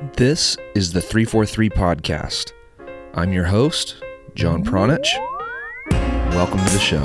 This 0.00 0.56
is 0.76 0.92
the 0.92 1.00
343 1.00 1.70
Podcast. 1.70 2.52
I'm 3.14 3.32
your 3.32 3.46
host, 3.46 3.96
John 4.36 4.62
Pranjic. 4.62 5.08
Welcome 5.90 6.58
to 6.58 6.72
the 6.72 6.78
show. 6.78 7.04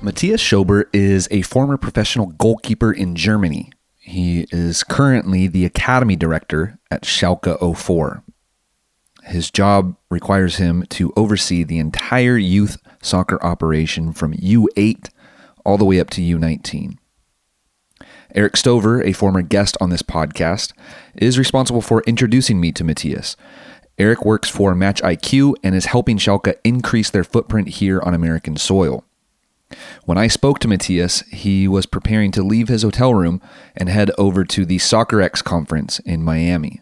Matthias 0.00 0.40
Schober 0.40 0.88
is 0.94 1.28
a 1.30 1.42
former 1.42 1.76
professional 1.76 2.28
goalkeeper 2.28 2.90
in 2.90 3.16
Germany. 3.16 3.70
He 3.98 4.46
is 4.50 4.82
currently 4.82 5.46
the 5.46 5.66
academy 5.66 6.16
director 6.16 6.78
at 6.90 7.02
Schalke 7.02 7.76
04. 7.76 8.22
His 9.28 9.50
job 9.50 9.94
requires 10.10 10.56
him 10.56 10.84
to 10.90 11.12
oversee 11.14 11.62
the 11.62 11.78
entire 11.78 12.38
youth 12.38 12.78
soccer 13.02 13.42
operation 13.44 14.12
from 14.12 14.32
U8 14.32 15.10
all 15.64 15.76
the 15.76 15.84
way 15.84 16.00
up 16.00 16.08
to 16.10 16.22
U19. 16.22 16.96
Eric 18.34 18.56
Stover, 18.56 19.02
a 19.02 19.12
former 19.12 19.42
guest 19.42 19.76
on 19.80 19.90
this 19.90 20.02
podcast, 20.02 20.72
is 21.14 21.38
responsible 21.38 21.82
for 21.82 22.02
introducing 22.06 22.58
me 22.58 22.72
to 22.72 22.84
Matthias. 22.84 23.36
Eric 23.98 24.24
works 24.24 24.48
for 24.48 24.74
Match 24.74 25.02
IQ 25.02 25.56
and 25.62 25.74
is 25.74 25.86
helping 25.86 26.16
Schalke 26.16 26.54
increase 26.64 27.10
their 27.10 27.24
footprint 27.24 27.68
here 27.68 28.00
on 28.00 28.14
American 28.14 28.56
soil. 28.56 29.04
When 30.04 30.16
I 30.16 30.28
spoke 30.28 30.58
to 30.60 30.68
Matthias, 30.68 31.20
he 31.30 31.68
was 31.68 31.84
preparing 31.84 32.32
to 32.32 32.42
leave 32.42 32.68
his 32.68 32.82
hotel 32.82 33.12
room 33.12 33.42
and 33.76 33.90
head 33.90 34.10
over 34.16 34.44
to 34.44 34.64
the 34.64 34.78
Soccerex 34.78 35.44
conference 35.44 35.98
in 36.00 36.22
Miami. 36.22 36.80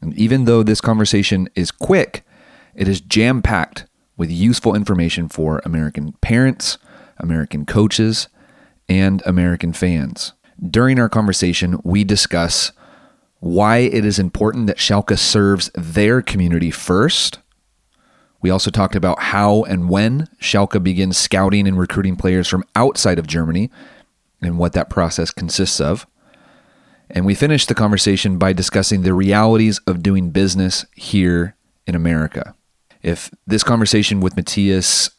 And 0.00 0.14
even 0.14 0.44
though 0.44 0.62
this 0.62 0.80
conversation 0.80 1.48
is 1.54 1.70
quick, 1.70 2.24
it 2.74 2.88
is 2.88 3.00
jam 3.00 3.42
packed 3.42 3.86
with 4.16 4.30
useful 4.30 4.74
information 4.74 5.28
for 5.28 5.60
American 5.64 6.12
parents, 6.20 6.78
American 7.18 7.66
coaches, 7.66 8.28
and 8.88 9.22
American 9.24 9.72
fans. 9.72 10.32
During 10.62 10.98
our 10.98 11.08
conversation, 11.08 11.80
we 11.84 12.04
discuss 12.04 12.72
why 13.38 13.78
it 13.78 14.04
is 14.04 14.18
important 14.18 14.66
that 14.66 14.76
Schalke 14.76 15.18
serves 15.18 15.70
their 15.74 16.20
community 16.20 16.70
first. 16.70 17.38
We 18.42 18.50
also 18.50 18.70
talked 18.70 18.94
about 18.94 19.22
how 19.22 19.62
and 19.64 19.88
when 19.88 20.28
Schalke 20.40 20.82
begins 20.82 21.16
scouting 21.16 21.66
and 21.66 21.78
recruiting 21.78 22.16
players 22.16 22.48
from 22.48 22.64
outside 22.76 23.18
of 23.18 23.26
Germany 23.26 23.70
and 24.42 24.58
what 24.58 24.72
that 24.74 24.90
process 24.90 25.30
consists 25.30 25.80
of. 25.80 26.06
And 27.10 27.26
we 27.26 27.34
finished 27.34 27.68
the 27.68 27.74
conversation 27.74 28.38
by 28.38 28.52
discussing 28.52 29.02
the 29.02 29.14
realities 29.14 29.80
of 29.86 30.02
doing 30.02 30.30
business 30.30 30.86
here 30.94 31.56
in 31.86 31.94
America. 31.94 32.54
If 33.02 33.30
this 33.46 33.64
conversation 33.64 34.20
with 34.20 34.36
Matthias 34.36 35.10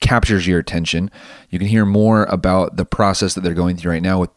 captures 0.00 0.46
your 0.46 0.60
attention, 0.60 1.10
you 1.50 1.58
can 1.58 1.68
hear 1.68 1.84
more 1.84 2.24
about 2.24 2.76
the 2.76 2.84
process 2.84 3.34
that 3.34 3.40
they're 3.40 3.54
going 3.54 3.76
through 3.76 3.92
right 3.92 4.02
now 4.02 4.20
with 4.20 4.30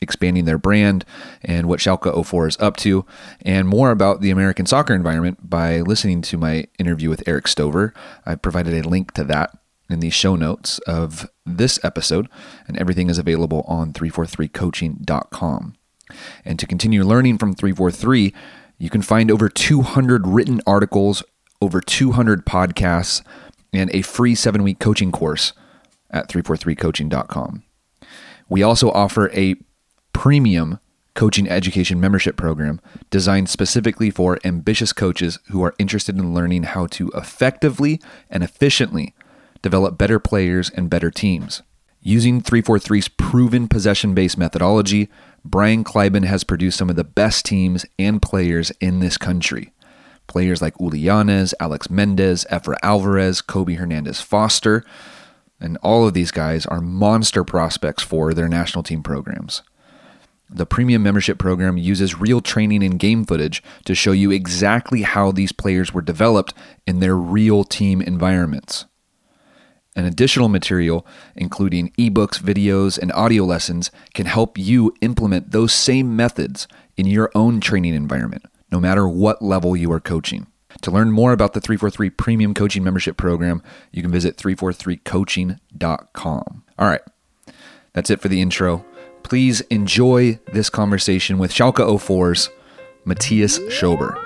expanding 0.00 0.44
their 0.44 0.58
brand 0.58 1.04
and 1.42 1.68
what 1.68 1.80
Schalke 1.80 2.26
04 2.26 2.48
is 2.48 2.56
up 2.58 2.76
to, 2.78 3.06
and 3.42 3.68
more 3.68 3.90
about 3.90 4.20
the 4.20 4.30
American 4.30 4.66
soccer 4.66 4.94
environment 4.94 5.48
by 5.48 5.80
listening 5.80 6.22
to 6.22 6.36
my 6.36 6.66
interview 6.78 7.08
with 7.08 7.26
Eric 7.26 7.48
Stover. 7.48 7.94
I 8.26 8.34
provided 8.34 8.74
a 8.74 8.88
link 8.88 9.12
to 9.12 9.24
that 9.24 9.56
in 9.88 10.00
the 10.00 10.10
show 10.10 10.36
notes 10.36 10.80
of 10.80 11.30
this 11.46 11.78
episode, 11.84 12.28
and 12.66 12.76
everything 12.76 13.08
is 13.08 13.18
available 13.18 13.64
on 13.68 13.92
343coaching.com. 13.92 15.75
And 16.44 16.58
to 16.58 16.66
continue 16.66 17.04
learning 17.04 17.38
from 17.38 17.54
343, 17.54 18.32
you 18.78 18.90
can 18.90 19.02
find 19.02 19.30
over 19.30 19.48
200 19.48 20.26
written 20.26 20.60
articles, 20.66 21.22
over 21.60 21.80
200 21.80 22.44
podcasts, 22.44 23.22
and 23.72 23.90
a 23.94 24.02
free 24.02 24.34
seven 24.34 24.62
week 24.62 24.78
coaching 24.78 25.12
course 25.12 25.52
at 26.10 26.28
343coaching.com. 26.28 27.62
We 28.48 28.62
also 28.62 28.90
offer 28.90 29.30
a 29.32 29.56
premium 30.12 30.78
coaching 31.14 31.48
education 31.48 31.98
membership 31.98 32.36
program 32.36 32.80
designed 33.10 33.48
specifically 33.48 34.10
for 34.10 34.38
ambitious 34.44 34.92
coaches 34.92 35.38
who 35.50 35.64
are 35.64 35.74
interested 35.78 36.16
in 36.16 36.34
learning 36.34 36.64
how 36.64 36.86
to 36.86 37.10
effectively 37.14 38.00
and 38.30 38.44
efficiently 38.44 39.14
develop 39.62 39.98
better 39.98 40.20
players 40.20 40.70
and 40.70 40.90
better 40.90 41.10
teams. 41.10 41.62
Using 42.00 42.40
343's 42.40 43.08
proven 43.08 43.66
possession 43.66 44.14
based 44.14 44.38
methodology, 44.38 45.08
Brian 45.46 45.84
Kleiban 45.84 46.24
has 46.24 46.42
produced 46.42 46.76
some 46.76 46.90
of 46.90 46.96
the 46.96 47.04
best 47.04 47.44
teams 47.44 47.86
and 47.98 48.20
players 48.20 48.72
in 48.80 48.98
this 48.98 49.16
country. 49.16 49.72
Players 50.26 50.60
like 50.60 50.74
Uly 50.78 51.02
Llanez, 51.02 51.54
Alex 51.60 51.88
Mendez, 51.88 52.44
Efra 52.50 52.74
Alvarez, 52.82 53.40
Kobe 53.40 53.74
Hernandez 53.74 54.20
Foster, 54.20 54.84
and 55.60 55.78
all 55.82 56.06
of 56.06 56.14
these 56.14 56.32
guys 56.32 56.66
are 56.66 56.80
monster 56.80 57.44
prospects 57.44 58.02
for 58.02 58.34
their 58.34 58.48
national 58.48 58.82
team 58.82 59.04
programs. 59.04 59.62
The 60.50 60.66
premium 60.66 61.02
membership 61.02 61.38
program 61.38 61.76
uses 61.76 62.20
real 62.20 62.40
training 62.40 62.82
and 62.82 62.98
game 62.98 63.24
footage 63.24 63.62
to 63.84 63.94
show 63.94 64.12
you 64.12 64.32
exactly 64.32 65.02
how 65.02 65.30
these 65.30 65.52
players 65.52 65.94
were 65.94 66.02
developed 66.02 66.54
in 66.86 66.98
their 66.98 67.16
real 67.16 67.62
team 67.62 68.02
environments. 68.02 68.84
An 69.96 70.04
additional 70.04 70.48
material, 70.48 71.04
including 71.34 71.90
ebooks, 71.92 72.38
videos, 72.38 72.98
and 72.98 73.10
audio 73.12 73.44
lessons, 73.44 73.90
can 74.14 74.26
help 74.26 74.58
you 74.58 74.94
implement 75.00 75.50
those 75.50 75.72
same 75.72 76.14
methods 76.14 76.68
in 76.98 77.06
your 77.06 77.30
own 77.34 77.60
training 77.60 77.94
environment, 77.94 78.44
no 78.70 78.78
matter 78.78 79.08
what 79.08 79.40
level 79.40 79.74
you 79.74 79.90
are 79.90 79.98
coaching. 79.98 80.46
To 80.82 80.90
learn 80.90 81.10
more 81.10 81.32
about 81.32 81.54
the 81.54 81.62
343 81.62 82.10
Premium 82.10 82.52
Coaching 82.52 82.84
Membership 82.84 83.16
Program, 83.16 83.62
you 83.90 84.02
can 84.02 84.12
visit 84.12 84.36
343coaching.com. 84.36 86.64
All 86.78 86.88
right, 86.88 87.00
that's 87.94 88.10
it 88.10 88.20
for 88.20 88.28
the 88.28 88.42
intro. 88.42 88.84
Please 89.22 89.62
enjoy 89.62 90.38
this 90.52 90.68
conversation 90.68 91.38
with 91.38 91.50
Schalke 91.50 91.78
04's 91.78 92.50
Matthias 93.06 93.58
Schober. 93.70 94.25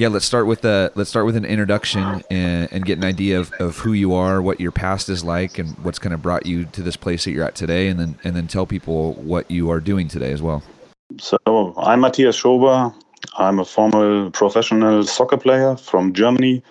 Yeah, 0.00 0.08
let's 0.08 0.24
start 0.24 0.46
with 0.46 0.62
the 0.62 0.90
let's 0.94 1.10
start 1.10 1.26
with 1.26 1.36
an 1.36 1.44
introduction 1.44 2.22
and, 2.30 2.72
and, 2.72 2.86
get 2.86 2.96
an 2.96 3.04
idea 3.04 3.38
of, 3.38 3.52
of 3.60 3.76
who 3.76 3.92
you 3.92 4.14
are, 4.14 4.40
what 4.40 4.58
your 4.58 4.72
past 4.72 5.10
is 5.10 5.22
like, 5.22 5.58
and 5.58 5.76
what's 5.84 5.98
kind 5.98 6.14
of 6.14 6.22
brought 6.22 6.46
you 6.46 6.64
to 6.64 6.80
this 6.80 6.96
place 6.96 7.26
that 7.26 7.32
you're 7.32 7.44
at 7.44 7.54
today, 7.54 7.88
and 7.88 8.00
then 8.00 8.18
and 8.24 8.34
then 8.34 8.46
tell 8.46 8.64
people 8.64 9.12
what 9.16 9.50
you 9.50 9.70
are 9.70 9.78
doing 9.78 10.08
today 10.08 10.32
as 10.32 10.40
well. 10.40 10.62
So 11.18 11.36
I'm 11.76 12.00
Matthias 12.00 12.40
Schober. 12.40 12.94
I'm 13.36 13.58
a 13.58 13.64
former 13.66 14.30
professional 14.30 15.04
soccer 15.04 15.36
player 15.36 15.76
from 15.76 16.14
Germany. 16.14 16.62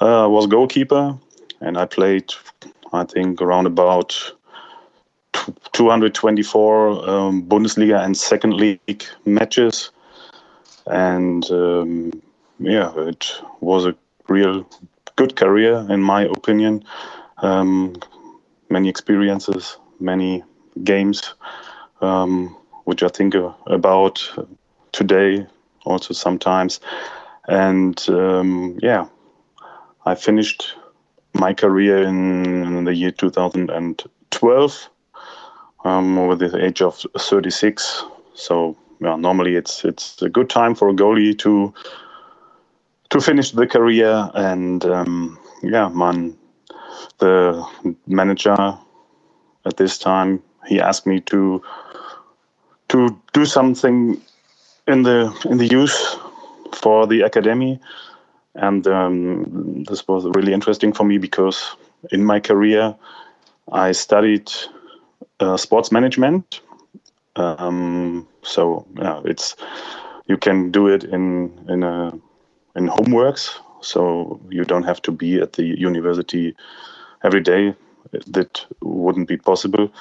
Uh, 0.00 0.24
I 0.24 0.26
was 0.26 0.46
goalkeeper, 0.46 1.18
and 1.60 1.76
I 1.76 1.84
played, 1.84 2.32
I 2.94 3.04
think, 3.04 3.42
around 3.42 3.66
about 3.66 4.18
224 5.74 7.10
um, 7.10 7.42
Bundesliga 7.42 8.02
and 8.02 8.16
second 8.16 8.54
league 8.54 9.04
matches 9.26 9.90
and 10.86 11.44
um, 11.50 12.10
yeah, 12.58 12.92
it 12.96 13.40
was 13.60 13.86
a 13.86 13.94
real 14.28 14.68
good 15.16 15.36
career 15.36 15.86
in 15.88 16.02
my 16.02 16.22
opinion. 16.22 16.84
Um, 17.38 17.96
many 18.70 18.88
experiences, 18.88 19.78
many 20.00 20.44
games, 20.84 21.34
um, 22.00 22.56
which 22.84 23.02
I 23.02 23.08
think 23.08 23.34
about 23.66 24.22
today 24.92 25.46
also 25.84 26.14
sometimes. 26.14 26.80
And 27.46 27.98
um, 28.08 28.78
yeah, 28.82 29.06
I 30.04 30.14
finished 30.14 30.74
my 31.34 31.54
career 31.54 32.02
in, 32.02 32.84
the 32.84 32.94
year 32.94 33.10
2012 33.10 34.88
um, 35.84 36.26
with 36.26 36.38
the 36.38 36.64
age 36.64 36.82
of 36.82 37.04
36. 37.18 38.04
So 38.34 38.76
yeah, 39.00 39.16
normally 39.16 39.56
it's 39.56 39.84
it's 39.84 40.20
a 40.22 40.28
good 40.28 40.50
time 40.50 40.74
for 40.74 40.88
a 40.88 40.94
goalie 40.94 41.38
to 41.38 41.72
to 43.10 43.20
finish 43.20 43.52
the 43.52 43.66
career. 43.66 44.30
And 44.34 44.84
um, 44.84 45.38
yeah, 45.62 45.88
man, 45.88 46.36
the 47.18 47.64
manager 48.06 48.56
at 49.64 49.76
this 49.76 49.98
time 49.98 50.42
he 50.66 50.80
asked 50.80 51.06
me 51.06 51.20
to 51.20 51.62
to 52.88 53.20
do 53.32 53.44
something 53.44 54.20
in 54.86 55.02
the 55.02 55.32
in 55.50 55.58
the 55.58 55.66
youth 55.66 56.16
for 56.72 57.06
the 57.06 57.22
academy, 57.22 57.78
and 58.54 58.86
um, 58.86 59.84
this 59.84 60.06
was 60.08 60.24
really 60.34 60.52
interesting 60.52 60.92
for 60.92 61.04
me 61.04 61.18
because 61.18 61.76
in 62.12 62.24
my 62.24 62.40
career 62.40 62.94
I 63.72 63.92
studied 63.92 64.50
uh, 65.40 65.56
sports 65.56 65.92
management. 65.92 66.60
Um, 67.36 68.26
so 68.42 68.86
yeah, 68.96 69.20
it's 69.24 69.56
you 70.26 70.36
can 70.36 70.70
do 70.70 70.88
it 70.88 71.04
in 71.04 71.52
in 71.68 71.82
a 71.82 72.12
in 72.76 72.88
homeworks 72.88 73.58
so 73.80 74.40
you 74.50 74.64
don't 74.64 74.84
have 74.84 75.00
to 75.02 75.12
be 75.12 75.40
at 75.40 75.54
the 75.54 75.64
university 75.64 76.54
every 77.24 77.40
day. 77.40 77.74
That 78.26 78.64
wouldn't 78.82 79.28
be 79.28 79.36
possible. 79.36 79.92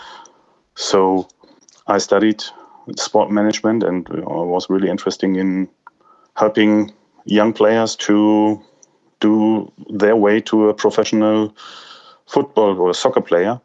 So 0.75 1.27
I 1.87 1.97
studied 1.97 2.43
sport 2.95 3.31
management 3.31 3.83
and 3.83 4.07
I 4.09 4.43
was 4.43 4.69
really 4.69 4.89
interested 4.89 5.35
in 5.35 5.67
helping 6.35 6.93
young 7.25 7.53
players 7.53 7.95
to 7.97 8.61
do 9.19 9.71
their 9.89 10.15
way 10.15 10.39
to 10.41 10.69
a 10.69 10.73
professional 10.73 11.53
football 12.27 12.79
or 12.79 12.93
soccer 12.93 13.21
player. 13.21 13.59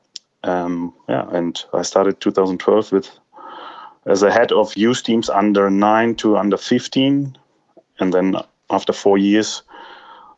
Um, 0.44 0.92
yeah, 1.08 1.28
and 1.30 1.62
I 1.72 1.82
started 1.82 2.20
2012 2.20 2.92
with 2.92 3.10
as 4.06 4.22
a 4.24 4.32
head 4.32 4.50
of 4.50 4.76
youth 4.76 5.04
teams 5.04 5.30
under 5.30 5.70
nine 5.70 6.16
to 6.16 6.36
under 6.36 6.56
15, 6.56 7.38
and 8.00 8.12
then 8.12 8.34
after 8.72 8.92
four 8.92 9.18
years, 9.18 9.62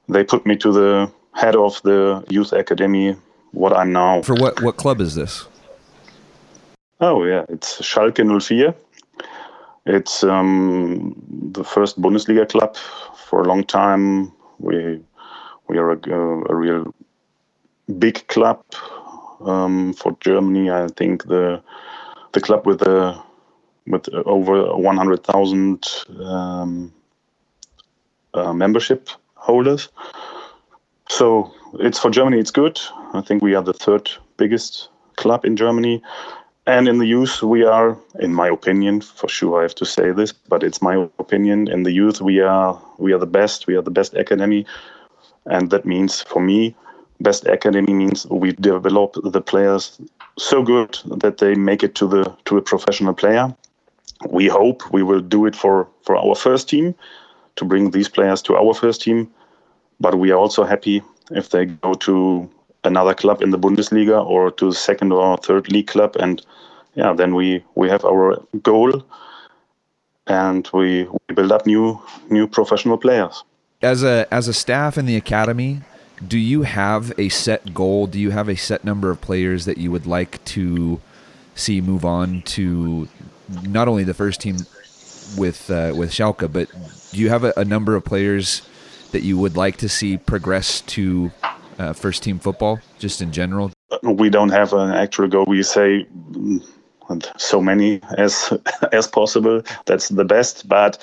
they 0.08 0.24
put 0.24 0.44
me 0.46 0.56
to 0.56 0.72
the 0.72 1.10
head 1.32 1.56
of 1.56 1.80
the 1.82 2.24
youth 2.28 2.52
academy. 2.52 3.16
What 3.52 3.72
I'm 3.72 3.92
now. 3.92 4.22
For 4.22 4.34
what 4.34 4.60
what 4.62 4.76
club 4.76 5.00
is 5.00 5.14
this? 5.14 5.46
Oh 7.00 7.24
yeah, 7.24 7.44
it's 7.48 7.80
Schalke 7.80 8.22
04. 8.24 8.74
It's 9.86 10.24
um, 10.24 11.14
the 11.52 11.62
first 11.62 12.00
Bundesliga 12.00 12.48
club 12.48 12.76
for 13.28 13.42
a 13.42 13.44
long 13.44 13.64
time. 13.64 14.32
We 14.58 15.00
we 15.68 15.78
are 15.78 15.90
a, 15.92 15.98
a 16.50 16.54
real 16.54 16.94
big 17.98 18.26
club 18.28 18.64
um, 19.40 19.92
for 19.92 20.16
Germany. 20.20 20.70
I 20.70 20.88
think 20.96 21.24
the 21.24 21.62
the 22.32 22.40
club 22.40 22.66
with 22.66 22.80
the 22.80 23.16
with 23.86 24.08
over 24.24 24.74
100,000 24.74 25.86
um, 26.24 26.92
uh, 28.34 28.52
membership 28.52 29.08
holders. 29.34 29.88
So 31.08 31.52
it's 31.80 31.98
for 31.98 32.10
Germany. 32.10 32.38
It's 32.38 32.50
good. 32.50 32.80
I 33.12 33.20
think 33.20 33.42
we 33.42 33.54
are 33.54 33.62
the 33.62 33.72
third 33.72 34.10
biggest 34.36 34.88
club 35.16 35.44
in 35.44 35.56
Germany. 35.56 36.02
And 36.66 36.88
in 36.88 36.98
the 36.98 37.06
youth, 37.06 37.42
we 37.42 37.62
are, 37.62 37.96
in 38.20 38.32
my 38.32 38.48
opinion, 38.48 39.02
for 39.02 39.28
sure, 39.28 39.60
I 39.60 39.62
have 39.62 39.74
to 39.74 39.84
say 39.84 40.12
this, 40.12 40.32
but 40.32 40.62
it's 40.62 40.80
my 40.80 41.08
opinion. 41.18 41.68
In 41.68 41.82
the 41.82 41.92
youth, 41.92 42.22
we 42.22 42.40
are 42.40 42.80
we 42.98 43.12
are 43.12 43.18
the 43.18 43.26
best. 43.26 43.66
We 43.66 43.76
are 43.76 43.82
the 43.82 43.90
best 43.90 44.14
academy, 44.14 44.64
and 45.44 45.70
that 45.70 45.84
means 45.84 46.22
for 46.22 46.40
me, 46.40 46.74
best 47.20 47.46
academy 47.46 47.92
means 47.92 48.26
we 48.30 48.52
develop 48.52 49.14
the 49.22 49.42
players 49.42 50.00
so 50.38 50.62
good 50.62 50.98
that 51.20 51.36
they 51.36 51.54
make 51.54 51.82
it 51.82 51.94
to 51.96 52.08
the 52.08 52.34
to 52.46 52.56
a 52.56 52.62
professional 52.62 53.12
player. 53.12 53.54
We 54.30 54.48
hope 54.48 54.90
we 54.90 55.02
will 55.02 55.20
do 55.20 55.44
it 55.44 55.54
for 55.54 55.86
for 56.02 56.16
our 56.16 56.34
first 56.34 56.70
team 56.70 56.94
to 57.56 57.64
bring 57.64 57.90
these 57.90 58.08
players 58.08 58.42
to 58.42 58.56
our 58.56 58.74
first 58.74 59.02
team, 59.02 59.30
but 60.00 60.18
we 60.18 60.30
are 60.30 60.38
also 60.38 60.64
happy 60.64 61.02
if 61.30 61.50
they 61.50 61.66
go 61.66 61.94
to 61.94 62.50
another 62.84 63.14
club 63.14 63.42
in 63.42 63.50
the 63.50 63.58
Bundesliga 63.58 64.24
or 64.24 64.50
to 64.52 64.66
the 64.66 64.74
second 64.74 65.12
or 65.12 65.36
third 65.38 65.70
league 65.70 65.86
club, 65.86 66.16
and 66.16 66.44
yeah, 66.94 67.12
then 67.12 67.34
we 67.34 67.64
we 67.74 67.88
have 67.88 68.04
our 68.04 68.42
goal, 68.62 69.02
and 70.26 70.68
we, 70.72 71.04
we 71.04 71.34
build 71.34 71.52
up 71.52 71.66
new 71.66 72.00
new 72.30 72.46
professional 72.46 72.98
players. 72.98 73.44
As 73.82 74.02
a 74.02 74.26
as 74.30 74.48
a 74.48 74.52
staff 74.52 74.96
in 74.98 75.06
the 75.06 75.16
academy, 75.16 75.80
do 76.26 76.38
you 76.38 76.62
have 76.62 77.12
a 77.18 77.28
set 77.28 77.74
goal? 77.74 78.06
Do 78.06 78.18
you 78.18 78.30
have 78.30 78.48
a 78.48 78.56
set 78.56 78.84
number 78.84 79.10
of 79.10 79.20
players 79.20 79.64
that 79.64 79.78
you 79.78 79.90
would 79.90 80.06
like 80.06 80.44
to 80.46 81.00
see 81.54 81.80
move 81.80 82.04
on 82.04 82.42
to 82.42 83.08
not 83.62 83.88
only 83.88 84.04
the 84.04 84.14
first 84.14 84.40
team 84.40 84.56
with 85.36 85.70
uh, 85.70 85.92
with 85.96 86.10
Schalke, 86.10 86.50
but 86.52 86.68
do 87.14 87.20
you 87.20 87.30
have 87.30 87.44
a, 87.44 87.52
a 87.56 87.64
number 87.64 87.94
of 87.94 88.04
players 88.04 88.62
that 89.12 89.22
you 89.22 89.38
would 89.38 89.56
like 89.56 89.76
to 89.78 89.88
see 89.88 90.18
progress 90.18 90.80
to 90.82 91.30
uh, 91.78 91.92
first 91.92 92.22
team 92.24 92.38
football, 92.38 92.80
just 92.98 93.22
in 93.22 93.32
general? 93.32 93.70
We 94.02 94.28
don't 94.28 94.50
have 94.50 94.72
an 94.72 94.90
actual 94.90 95.28
goal. 95.28 95.44
We 95.46 95.62
say 95.62 96.06
mm, 96.32 96.66
so 97.36 97.60
many 97.60 98.00
as 98.18 98.52
as 98.92 99.06
possible. 99.06 99.62
That's 99.86 100.08
the 100.08 100.24
best, 100.24 100.68
but 100.68 100.98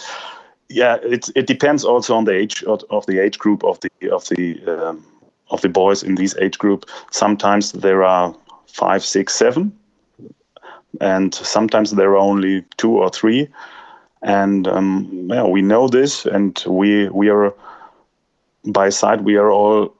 yeah, 0.69 0.97
it 1.03 1.29
it 1.35 1.47
depends 1.47 1.85
also 1.85 2.15
on 2.15 2.25
the 2.25 2.35
age 2.35 2.63
of, 2.63 2.83
of 2.89 3.05
the 3.05 3.19
age 3.19 3.39
group 3.39 3.63
of 3.63 3.79
the 3.79 4.11
of 4.11 4.27
the 4.29 4.61
um, 4.67 5.05
of 5.49 5.61
the 5.61 5.69
boys 5.69 6.03
in 6.03 6.15
this 6.15 6.35
age 6.41 6.57
group. 6.57 6.85
Sometimes 7.11 7.71
there 7.71 8.03
are 8.03 8.35
five, 8.67 9.03
six, 9.03 9.33
seven, 9.33 9.71
and 10.99 11.33
sometimes 11.33 11.91
there 11.91 12.11
are 12.11 12.17
only 12.17 12.63
two 12.77 12.97
or 12.97 13.09
three. 13.09 13.47
And 14.21 14.67
um, 14.67 15.27
yeah, 15.31 15.45
we 15.45 15.61
know 15.61 15.87
this, 15.87 16.25
and 16.25 16.61
we 16.67 17.09
we 17.09 17.29
are 17.29 17.53
by 18.65 18.89
side. 18.89 19.21
We 19.21 19.35
are 19.37 19.51
all 19.51 19.93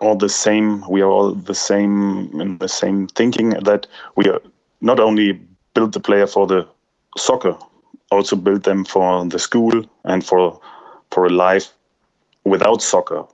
all 0.00 0.16
the 0.16 0.28
same. 0.28 0.82
We 0.88 1.02
are 1.02 1.10
all 1.10 1.32
the 1.32 1.54
same 1.54 2.40
in 2.40 2.58
the 2.58 2.68
same 2.68 3.08
thinking 3.08 3.50
that 3.50 3.86
we 4.16 4.28
are 4.28 4.40
not 4.80 5.00
only 5.00 5.40
build 5.74 5.92
the 5.92 6.00
player 6.00 6.26
for 6.26 6.46
the 6.46 6.66
soccer, 7.16 7.56
also 8.10 8.36
build 8.36 8.62
them 8.62 8.84
for 8.84 9.26
the 9.26 9.38
school 9.38 9.84
and 10.04 10.24
for 10.24 10.58
for 11.10 11.26
a 11.26 11.30
life 11.30 11.72
without 12.44 12.82
soccer. 12.82 13.24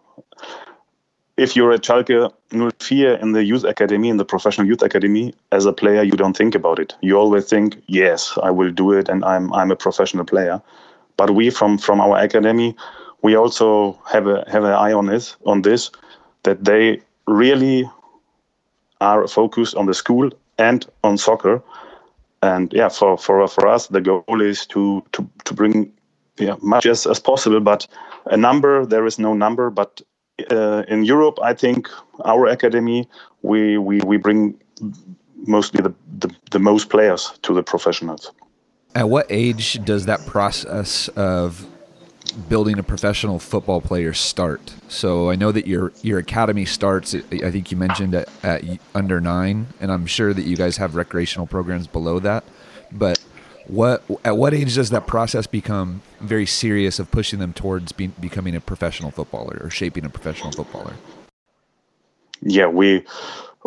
If 1.36 1.56
you're 1.56 1.72
at 1.72 1.82
Schalke 1.82 2.30
04 2.50 2.96
in 3.22 3.32
the 3.32 3.42
youth 3.42 3.64
academy, 3.64 4.10
in 4.10 4.18
the 4.18 4.24
professional 4.24 4.66
youth 4.66 4.82
academy, 4.82 5.34
as 5.50 5.64
a 5.64 5.72
player, 5.72 6.02
you 6.02 6.12
don't 6.12 6.36
think 6.36 6.54
about 6.54 6.78
it. 6.78 6.94
You 7.00 7.16
always 7.18 7.48
think, 7.48 7.82
yes, 7.86 8.36
I 8.42 8.50
will 8.50 8.70
do 8.70 8.92
it, 8.92 9.08
and 9.08 9.24
I'm 9.24 9.52
I'm 9.52 9.70
a 9.70 9.76
professional 9.76 10.24
player. 10.24 10.60
But 11.16 11.30
we 11.30 11.50
from 11.50 11.78
from 11.78 12.00
our 12.00 12.18
academy, 12.18 12.76
we 13.22 13.34
also 13.34 13.98
have 14.10 14.26
a 14.26 14.44
have 14.50 14.64
an 14.64 14.72
eye 14.72 14.92
on 14.92 15.06
this 15.06 15.36
on 15.46 15.62
this 15.62 15.90
that 16.42 16.64
they 16.64 17.00
really 17.26 17.88
are 19.00 19.26
focused 19.26 19.74
on 19.74 19.86
the 19.86 19.94
school 19.94 20.30
and 20.58 20.86
on 21.02 21.18
soccer. 21.18 21.62
And 22.42 22.72
yeah, 22.72 22.88
for, 22.88 23.18
for, 23.18 23.46
for 23.48 23.68
us, 23.68 23.88
the 23.88 24.00
goal 24.00 24.40
is 24.40 24.66
to, 24.66 25.04
to, 25.12 25.28
to 25.44 25.54
bring 25.54 25.92
yeah, 26.38 26.56
much 26.60 26.86
as, 26.86 27.06
as 27.06 27.20
possible, 27.20 27.60
but 27.60 27.86
a 28.26 28.36
number, 28.36 28.86
there 28.86 29.06
is 29.06 29.18
no 29.18 29.34
number. 29.34 29.70
But 29.70 30.00
uh, 30.50 30.84
in 30.88 31.04
Europe, 31.04 31.38
I 31.42 31.54
think 31.54 31.88
our 32.24 32.46
academy, 32.46 33.08
we, 33.42 33.78
we, 33.78 34.00
we 34.00 34.16
bring 34.16 34.58
mostly 35.36 35.82
the, 35.82 35.94
the, 36.18 36.34
the 36.50 36.58
most 36.58 36.88
players 36.88 37.38
to 37.42 37.54
the 37.54 37.62
professionals. 37.62 38.32
At 38.94 39.08
what 39.08 39.26
age 39.30 39.82
does 39.84 40.06
that 40.06 40.26
process 40.26 41.08
of 41.08 41.66
building 42.48 42.78
a 42.78 42.82
professional 42.82 43.38
football 43.38 43.80
player 43.80 44.12
start? 44.12 44.74
So 44.88 45.30
I 45.30 45.34
know 45.34 45.50
that 45.50 45.66
your 45.66 45.92
your 46.02 46.18
academy 46.18 46.66
starts. 46.66 47.14
I 47.14 47.50
think 47.50 47.70
you 47.70 47.78
mentioned 47.78 48.14
at, 48.14 48.28
at, 48.42 48.62
under 48.94 49.18
nine, 49.18 49.68
and 49.80 49.90
I'm 49.90 50.04
sure 50.04 50.34
that 50.34 50.42
you 50.42 50.56
guys 50.56 50.76
have 50.76 50.94
recreational 50.94 51.46
programs 51.46 51.86
below 51.86 52.18
that. 52.18 52.44
But 52.92 53.18
what 53.66 54.02
at 54.24 54.36
what 54.36 54.54
age 54.54 54.74
does 54.74 54.90
that 54.90 55.06
process 55.06 55.46
become 55.46 56.02
very 56.20 56.46
serious 56.46 56.98
of 56.98 57.10
pushing 57.10 57.38
them 57.38 57.52
towards 57.52 57.92
be, 57.92 58.08
becoming 58.08 58.54
a 58.54 58.60
professional 58.60 59.10
footballer 59.10 59.58
or 59.62 59.70
shaping 59.70 60.04
a 60.04 60.10
professional 60.10 60.52
footballer? 60.52 60.94
Yeah, 62.42 62.66
we 62.66 63.04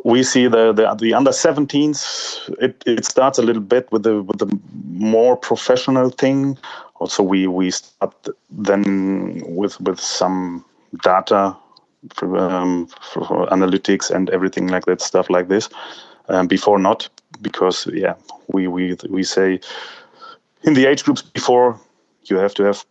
we 0.03 0.23
see 0.23 0.47
the 0.47 0.73
the, 0.73 0.93
the 0.95 1.13
under 1.13 1.31
17s. 1.31 2.55
It, 2.61 2.83
it 2.85 3.05
starts 3.05 3.37
a 3.37 3.41
little 3.41 3.61
bit 3.61 3.91
with 3.91 4.03
the 4.03 4.21
with 4.21 4.39
the 4.39 4.59
more 4.89 5.37
professional 5.37 6.09
thing 6.09 6.57
also 6.99 7.23
we 7.23 7.47
we 7.47 7.71
start 7.71 8.13
then 8.49 9.41
with 9.45 9.79
with 9.81 9.99
some 9.99 10.63
data 11.03 11.55
for, 12.13 12.37
um, 12.37 12.87
for 13.01 13.47
analytics 13.47 14.09
and 14.11 14.29
everything 14.29 14.67
like 14.67 14.85
that 14.85 15.01
stuff 15.01 15.29
like 15.29 15.47
this 15.47 15.69
um, 16.29 16.47
before 16.47 16.79
not 16.79 17.09
because 17.41 17.87
yeah 17.93 18.15
we 18.47 18.67
we 18.67 18.95
we 19.09 19.23
say 19.23 19.59
in 20.63 20.73
the 20.73 20.85
age 20.85 21.03
groups 21.03 21.21
before 21.21 21.79
you 22.25 22.37
have 22.37 22.53
to 22.53 22.63
have 22.63 22.85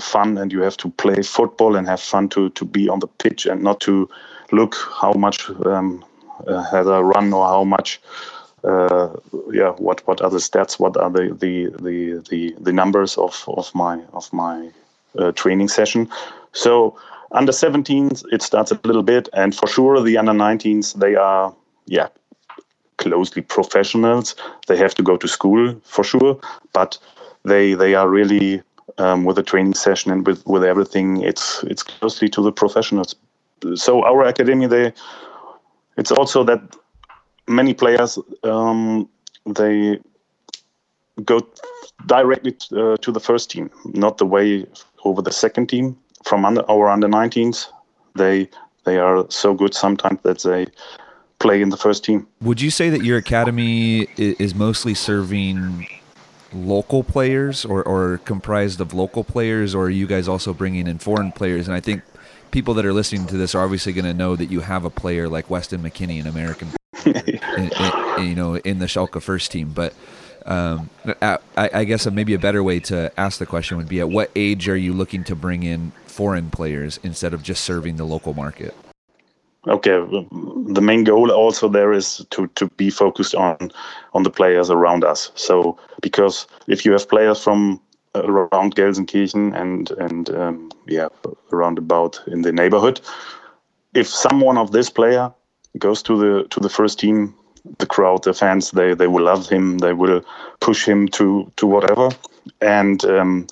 fun 0.00 0.38
and 0.38 0.52
you 0.52 0.60
have 0.62 0.76
to 0.76 0.90
play 0.90 1.22
football 1.22 1.76
and 1.76 1.86
have 1.86 2.00
fun 2.00 2.28
to 2.28 2.50
to 2.50 2.64
be 2.64 2.88
on 2.88 3.00
the 3.00 3.06
pitch 3.06 3.46
and 3.46 3.62
not 3.62 3.80
to 3.80 4.08
look 4.52 4.74
how 5.00 5.12
much 5.12 5.50
um, 5.66 6.04
uh, 6.46 6.62
has 6.70 6.86
a 6.86 7.02
run 7.02 7.32
or 7.32 7.46
how 7.46 7.64
much 7.64 8.00
uh, 8.64 9.08
yeah, 9.52 9.70
what 9.72 10.06
what 10.06 10.20
are 10.20 10.30
the 10.30 10.38
stats? 10.38 10.78
What 10.78 10.96
are 10.96 11.10
the 11.10 11.34
the 11.38 11.68
the 11.80 12.24
the, 12.28 12.54
the 12.60 12.72
numbers 12.72 13.16
of 13.16 13.44
of 13.46 13.72
my 13.74 14.00
of 14.12 14.32
my 14.32 14.70
uh, 15.18 15.32
training 15.32 15.68
session? 15.68 16.08
So 16.52 16.98
under 17.30 17.52
17s 17.52 18.24
it 18.32 18.42
starts 18.42 18.72
a 18.72 18.80
little 18.84 19.02
bit, 19.02 19.28
and 19.32 19.54
for 19.54 19.68
sure 19.68 20.02
the 20.02 20.18
under 20.18 20.32
19s 20.32 20.94
they 20.94 21.14
are 21.14 21.54
yeah 21.86 22.08
closely 22.98 23.42
professionals. 23.42 24.34
They 24.66 24.76
have 24.76 24.94
to 24.96 25.02
go 25.02 25.16
to 25.16 25.28
school 25.28 25.74
for 25.84 26.04
sure, 26.04 26.38
but 26.72 26.98
they 27.44 27.74
they 27.74 27.94
are 27.94 28.08
really 28.08 28.62
um, 28.98 29.24
with 29.24 29.36
the 29.36 29.42
training 29.42 29.74
session 29.74 30.12
and 30.12 30.26
with 30.26 30.46
with 30.46 30.64
everything. 30.64 31.22
It's 31.22 31.64
it's 31.64 31.82
closely 31.82 32.28
to 32.30 32.42
the 32.42 32.52
professionals. 32.52 33.14
So 33.74 34.04
our 34.04 34.22
academy 34.24 34.66
they 34.66 34.92
it's 35.96 36.12
also 36.12 36.44
that 36.44 36.60
many 37.48 37.74
players 37.74 38.18
um, 38.44 39.08
they 39.46 39.98
go 41.24 41.40
directly 42.06 42.52
to, 42.52 42.92
uh, 42.92 42.96
to, 42.98 43.10
the 43.10 43.20
first 43.20 43.50
team, 43.50 43.70
not 43.84 44.18
the 44.18 44.26
way 44.26 44.64
over 45.04 45.20
the 45.20 45.32
second 45.32 45.68
team. 45.68 45.96
from 46.24 46.44
under, 46.44 46.62
our 46.70 46.88
under 46.88 47.08
19s. 47.08 47.66
They 48.14 48.48
they 48.84 48.98
are 48.98 49.26
so 49.30 49.54
good 49.54 49.74
sometimes 49.74 50.20
that 50.22 50.42
they 50.42 50.66
play 51.38 51.62
in 51.62 51.68
the 51.68 51.76
first 51.76 52.04
team. 52.04 52.26
Would 52.40 52.60
you 52.60 52.70
say 52.70 52.90
that 52.90 53.04
your 53.04 53.18
academy 53.18 54.08
is 54.16 54.54
mostly 54.54 54.94
serving 54.94 55.86
local 56.52 57.02
players 57.02 57.64
or, 57.64 57.82
or 57.82 58.18
comprised 58.24 58.80
of 58.80 58.94
local 58.94 59.24
players, 59.24 59.74
or 59.74 59.84
are 59.84 59.90
you 59.90 60.06
guys 60.06 60.28
also 60.28 60.52
bringing 60.52 60.86
in 60.86 60.98
foreign 60.98 61.32
players? 61.32 61.68
And 61.68 61.76
I 61.76 61.80
think 61.80 62.02
people 62.50 62.74
that 62.74 62.86
are 62.86 62.92
listening 62.92 63.26
to 63.26 63.36
this 63.36 63.54
are 63.54 63.62
obviously 63.62 63.92
going 63.92 64.04
to 64.04 64.14
know 64.14 64.36
that 64.36 64.46
you 64.46 64.60
have 64.60 64.84
a 64.84 64.90
player 64.90 65.28
like 65.28 65.50
Weston 65.50 65.82
McKennie, 65.82 66.20
an 66.20 66.26
American, 66.26 66.68
in, 67.06 67.14
in, 67.16 68.28
you 68.28 68.34
know, 68.34 68.56
in 68.56 68.78
the 68.78 68.86
Schalke 68.86 69.20
first 69.20 69.52
team. 69.52 69.70
But 69.70 69.94
um, 70.46 70.88
I, 71.20 71.38
I, 71.56 71.84
guess 71.84 72.10
maybe 72.10 72.32
a 72.32 72.38
better 72.38 72.62
way 72.62 72.80
to 72.80 73.12
ask 73.20 73.38
the 73.38 73.46
question 73.46 73.76
would 73.76 73.88
be: 73.88 74.00
At 74.00 74.08
what 74.08 74.30
age 74.34 74.68
are 74.68 74.76
you 74.76 74.94
looking 74.94 75.22
to 75.24 75.36
bring 75.36 75.62
in 75.62 75.92
foreign 76.06 76.50
players 76.50 76.98
instead 77.02 77.34
of 77.34 77.42
just 77.42 77.62
serving 77.64 77.96
the 77.96 78.04
local 78.04 78.32
market? 78.32 78.74
Okay, 79.66 79.98
the 80.68 80.80
main 80.80 81.04
goal 81.04 81.30
also 81.32 81.68
there 81.68 81.92
is 81.92 82.24
to 82.30 82.46
to 82.54 82.68
be 82.76 82.90
focused 82.90 83.34
on 83.34 83.70
on 84.14 84.22
the 84.22 84.30
players 84.30 84.70
around 84.70 85.04
us. 85.04 85.32
So 85.34 85.76
because 86.00 86.46
if 86.68 86.84
you 86.84 86.92
have 86.92 87.08
players 87.08 87.42
from 87.42 87.80
around 88.14 88.76
Gelsenkirchen 88.76 89.54
and 89.60 89.90
and 89.90 90.30
um, 90.30 90.70
yeah 90.86 91.08
around 91.52 91.78
about 91.78 92.20
in 92.28 92.42
the 92.42 92.52
neighborhood, 92.52 93.00
if 93.94 94.06
someone 94.06 94.58
of 94.58 94.70
this 94.70 94.90
player 94.90 95.32
goes 95.78 96.02
to 96.02 96.16
the 96.16 96.46
to 96.48 96.60
the 96.60 96.68
first 96.68 97.00
team, 97.00 97.34
the 97.78 97.86
crowd, 97.86 98.22
the 98.22 98.34
fans, 98.34 98.70
they 98.70 98.94
they 98.94 99.08
will 99.08 99.24
love 99.24 99.48
him. 99.48 99.78
They 99.78 99.92
will 99.92 100.22
push 100.60 100.86
him 100.86 101.08
to 101.08 101.50
to 101.56 101.66
whatever. 101.66 102.10
And 102.60 103.04
um, 103.04 103.46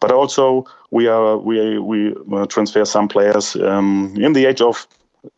but 0.00 0.10
also 0.10 0.66
we 0.90 1.06
are 1.06 1.38
we 1.38 1.78
we 1.78 2.14
transfer 2.48 2.84
some 2.84 3.08
players 3.08 3.56
um, 3.56 4.14
in 4.18 4.32
the 4.32 4.46
age 4.46 4.60
of 4.60 4.86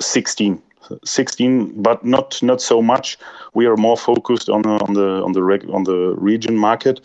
16 0.00 0.62
16 1.04 1.82
but 1.82 2.04
not 2.04 2.42
not 2.42 2.60
so 2.60 2.82
much. 2.82 3.18
We 3.54 3.66
are 3.66 3.76
more 3.76 3.96
focused 3.96 4.48
on 4.48 4.66
on 4.66 4.94
the 4.94 5.22
on 5.24 5.32
the 5.32 5.42
reg, 5.42 5.68
on 5.70 5.84
the 5.84 6.14
region 6.16 6.56
market. 6.56 7.00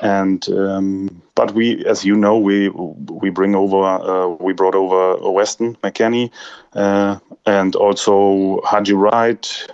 And 0.00 0.48
um, 0.50 1.22
but 1.34 1.52
we 1.54 1.84
as 1.86 2.04
you 2.04 2.16
know 2.16 2.38
we 2.38 2.68
we 2.70 3.30
bring 3.30 3.54
over 3.54 3.82
uh, 3.84 4.28
we 4.40 4.52
brought 4.52 4.74
over 4.74 5.30
Weston 5.30 5.76
McKennie 5.76 6.30
uh, 6.74 7.18
and 7.46 7.76
also 7.76 8.60
Haji 8.64 8.94
Wright 8.94 9.66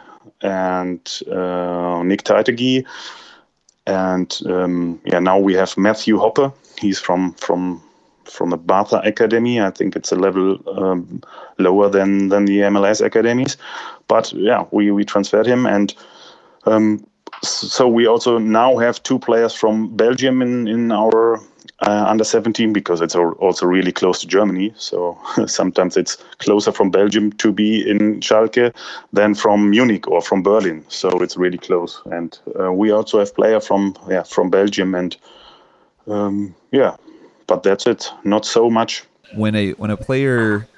and 0.42 1.00
uh, 1.30 2.02
Nick 2.04 2.24
Taitague 2.24 2.84
and 3.86 4.38
um, 4.46 5.00
yeah 5.04 5.18
now 5.18 5.38
we 5.38 5.54
have 5.54 5.76
Matthew 5.76 6.18
Hoppe. 6.18 6.52
He's 6.78 6.98
from 7.00 7.32
from 7.34 7.82
from 8.30 8.50
the 8.50 8.58
Barça 8.58 9.04
Academy. 9.06 9.60
I 9.60 9.70
think 9.70 9.96
it's 9.96 10.12
a 10.12 10.16
level 10.16 10.58
um, 10.78 11.22
lower 11.58 11.88
than 11.88 12.28
than 12.28 12.44
the 12.44 12.60
MLS 12.60 13.04
academies, 13.04 13.56
but 14.08 14.32
yeah, 14.32 14.64
we 14.70 14.90
we 14.90 15.04
transferred 15.04 15.46
him, 15.46 15.66
and 15.66 15.94
um, 16.66 17.06
so 17.42 17.88
we 17.88 18.06
also 18.06 18.38
now 18.38 18.76
have 18.76 19.02
two 19.02 19.18
players 19.18 19.54
from 19.54 19.96
Belgium 19.96 20.42
in 20.42 20.68
in 20.68 20.92
our 20.92 21.40
uh, 21.86 22.04
under 22.08 22.24
17 22.24 22.72
because 22.72 23.00
it's 23.00 23.14
also 23.14 23.66
really 23.66 23.92
close 23.92 24.20
to 24.20 24.26
Germany. 24.26 24.72
So 24.76 25.16
sometimes 25.46 25.96
it's 25.96 26.16
closer 26.38 26.72
from 26.72 26.90
Belgium 26.90 27.32
to 27.32 27.52
be 27.52 27.88
in 27.88 28.20
Schalke 28.20 28.74
than 29.12 29.34
from 29.34 29.70
Munich 29.70 30.08
or 30.08 30.20
from 30.20 30.42
Berlin. 30.42 30.84
So 30.88 31.08
it's 31.22 31.36
really 31.36 31.58
close. 31.58 32.02
And 32.06 32.36
uh, 32.58 32.72
we 32.72 32.90
also 32.90 33.18
have 33.20 33.34
player 33.34 33.60
from 33.60 33.94
yeah 34.08 34.24
from 34.24 34.50
Belgium 34.50 34.94
and 34.94 35.16
um, 36.08 36.54
yeah 36.72 36.96
but 37.48 37.64
that's 37.64 37.86
it. 37.86 38.08
Not 38.22 38.44
so 38.44 38.70
much. 38.70 39.04
When 39.34 39.56
a 39.56 39.72
when 39.72 39.90
a 39.90 39.96
player 39.96 40.68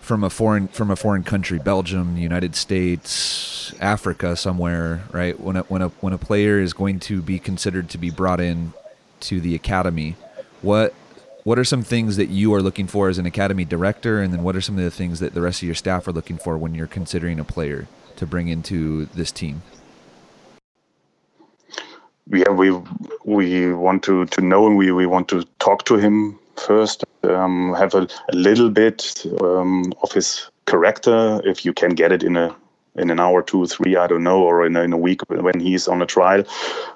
from 0.00 0.24
a 0.24 0.30
foreign 0.30 0.66
from 0.66 0.90
a 0.90 0.96
foreign 0.96 1.22
country, 1.22 1.60
Belgium, 1.60 2.16
United 2.16 2.56
States, 2.56 3.72
Africa, 3.80 4.34
somewhere, 4.34 5.04
right? 5.12 5.38
When 5.38 5.56
a 5.56 5.62
when 5.62 5.82
a 5.82 5.88
when 6.00 6.12
a 6.12 6.18
player 6.18 6.58
is 6.58 6.72
going 6.72 6.98
to 7.00 7.22
be 7.22 7.38
considered 7.38 7.88
to 7.90 7.98
be 7.98 8.10
brought 8.10 8.40
in 8.40 8.72
to 9.20 9.40
the 9.40 9.54
academy, 9.54 10.16
what 10.60 10.92
what 11.44 11.58
are 11.58 11.64
some 11.64 11.82
things 11.82 12.16
that 12.16 12.28
you 12.28 12.52
are 12.54 12.62
looking 12.62 12.86
for 12.86 13.08
as 13.08 13.18
an 13.18 13.26
academy 13.26 13.64
director, 13.64 14.20
and 14.20 14.32
then 14.32 14.42
what 14.42 14.56
are 14.56 14.60
some 14.60 14.76
of 14.76 14.84
the 14.84 14.90
things 14.90 15.20
that 15.20 15.34
the 15.34 15.40
rest 15.40 15.62
of 15.62 15.66
your 15.66 15.74
staff 15.74 16.06
are 16.08 16.12
looking 16.12 16.38
for 16.38 16.58
when 16.58 16.74
you're 16.74 16.86
considering 16.86 17.38
a 17.38 17.44
player 17.44 17.86
to 18.16 18.26
bring 18.26 18.48
into 18.48 19.06
this 19.06 19.32
team? 19.32 19.62
Yeah, 22.26 22.50
we 22.50 22.70
we 23.24 23.72
want 23.72 24.02
to 24.04 24.26
to 24.26 24.40
know 24.40 24.66
him. 24.66 24.76
We 24.76 24.92
we 24.92 25.06
want 25.06 25.28
to 25.28 25.44
talk 25.58 25.84
to 25.86 25.96
him 25.96 26.38
first. 26.56 27.04
Um, 27.24 27.74
have 27.74 27.94
a, 27.94 28.08
a, 28.32 28.34
little 28.34 28.68
bit 28.68 29.24
um, 29.40 29.92
of 30.02 30.12
his 30.12 30.50
character, 30.66 31.40
if 31.44 31.64
you 31.64 31.72
can 31.72 31.90
get 31.90 32.12
it 32.12 32.22
in 32.22 32.36
a 32.36 32.54
in 32.94 33.10
an 33.10 33.20
hour, 33.20 33.42
two, 33.42 33.66
three, 33.66 33.96
I 33.96 34.06
don't 34.06 34.22
know, 34.22 34.42
or 34.42 34.66
in 34.66 34.76
a, 34.76 34.82
in 34.82 34.92
a 34.92 34.98
week 34.98 35.22
when 35.30 35.60
he's 35.60 35.88
on 35.88 36.02
a 36.02 36.06
trial. 36.06 36.44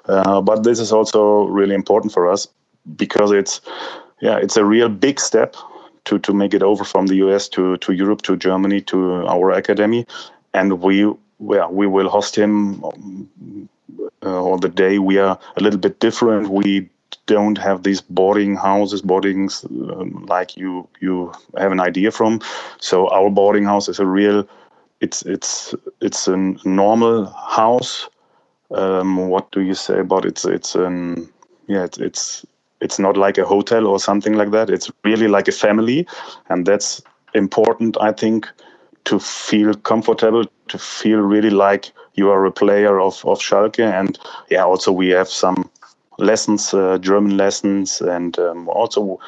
Uh, 0.05 0.41
but 0.41 0.63
this 0.63 0.79
is 0.79 0.91
also 0.91 1.45
really 1.45 1.73
important 1.73 2.13
for 2.13 2.27
us 2.31 2.47
because 2.95 3.31
it's 3.31 3.61
yeah, 4.21 4.37
it's 4.37 4.57
a 4.57 4.65
real 4.65 4.89
big 4.89 5.19
step 5.19 5.55
to 6.05 6.19
to 6.19 6.33
make 6.33 6.53
it 6.53 6.63
over 6.63 6.83
from 6.83 7.07
the 7.07 7.15
US 7.27 7.49
to 7.49 7.77
to 7.77 7.93
Europe 7.93 8.21
to 8.23 8.37
Germany 8.37 8.81
to 8.81 9.25
our 9.27 9.51
academy, 9.51 10.05
and 10.53 10.81
we 10.81 11.11
well, 11.39 11.71
we 11.71 11.87
will 11.87 12.09
host 12.09 12.35
him 12.35 12.83
uh, 14.25 14.41
or 14.41 14.57
the 14.57 14.69
day 14.69 14.99
we 14.99 15.17
are 15.17 15.39
a 15.57 15.63
little 15.63 15.79
bit 15.79 15.99
different. 15.99 16.49
We 16.49 16.89
don't 17.25 17.57
have 17.57 17.83
these 17.83 18.01
boarding 18.01 18.55
houses, 18.55 19.01
boardings 19.01 19.65
um, 19.65 20.25
like 20.29 20.57
you 20.57 20.87
you 20.99 21.31
have 21.57 21.71
an 21.71 21.79
idea 21.79 22.11
from. 22.11 22.39
So 22.79 23.07
our 23.09 23.29
boarding 23.29 23.65
house 23.65 23.87
is 23.89 23.99
a 23.99 24.05
real. 24.05 24.47
It's 25.01 25.21
it's 25.23 25.75
it's 26.01 26.27
a 26.27 26.37
normal 26.65 27.25
house. 27.25 28.09
Um, 28.71 29.29
what 29.29 29.51
do 29.51 29.61
you 29.61 29.73
say 29.75 29.99
about 29.99 30.25
it? 30.25 30.29
It's 30.29 30.45
it's 30.45 30.75
an 30.75 31.29
yeah 31.67 31.83
it's, 31.83 31.97
it's 31.97 32.45
it's 32.81 32.99
not 32.99 33.17
like 33.17 33.37
a 33.37 33.45
hotel 33.45 33.87
or 33.87 33.99
something 33.99 34.33
like 34.33 34.51
that. 34.51 34.69
It's 34.69 34.91
really 35.03 35.27
like 35.27 35.47
a 35.47 35.51
family, 35.51 36.07
and 36.49 36.65
that's 36.65 37.01
important. 37.33 37.97
I 38.01 38.11
think 38.11 38.47
to 39.05 39.19
feel 39.19 39.73
comfortable, 39.73 40.45
to 40.67 40.77
feel 40.77 41.19
really 41.19 41.49
like 41.49 41.91
you 42.17 42.29
are 42.31 42.45
a 42.45 42.51
player 42.51 42.99
of, 42.99 43.23
of 43.25 43.39
Schalke. 43.39 43.79
And 43.79 44.19
yeah, 44.49 44.65
also 44.65 44.91
we 44.91 45.09
have 45.09 45.29
some 45.29 45.69
lessons, 46.17 46.73
uh, 46.73 46.97
German 46.97 47.37
lessons, 47.37 48.01
and 48.01 48.37
um, 48.39 48.67
also 48.67 49.19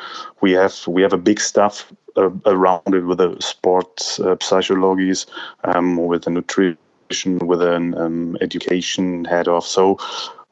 we 0.41 0.51
have 0.53 0.75
we 0.87 1.01
have 1.01 1.13
a 1.13 1.17
big 1.17 1.39
stuff 1.39 1.93
uh, 2.17 2.31
around 2.45 2.93
it 2.93 3.05
with 3.05 3.19
the 3.19 3.37
sports 3.39 4.19
uh, 4.19 4.35
psychologies, 4.37 5.25
um, 5.63 5.97
with 5.97 6.23
the 6.23 6.31
nutrition, 6.31 7.37
with 7.39 7.61
an 7.61 7.95
um, 7.97 8.37
education 8.41 9.25
head 9.25 9.47
off. 9.47 9.65
So 9.65 9.99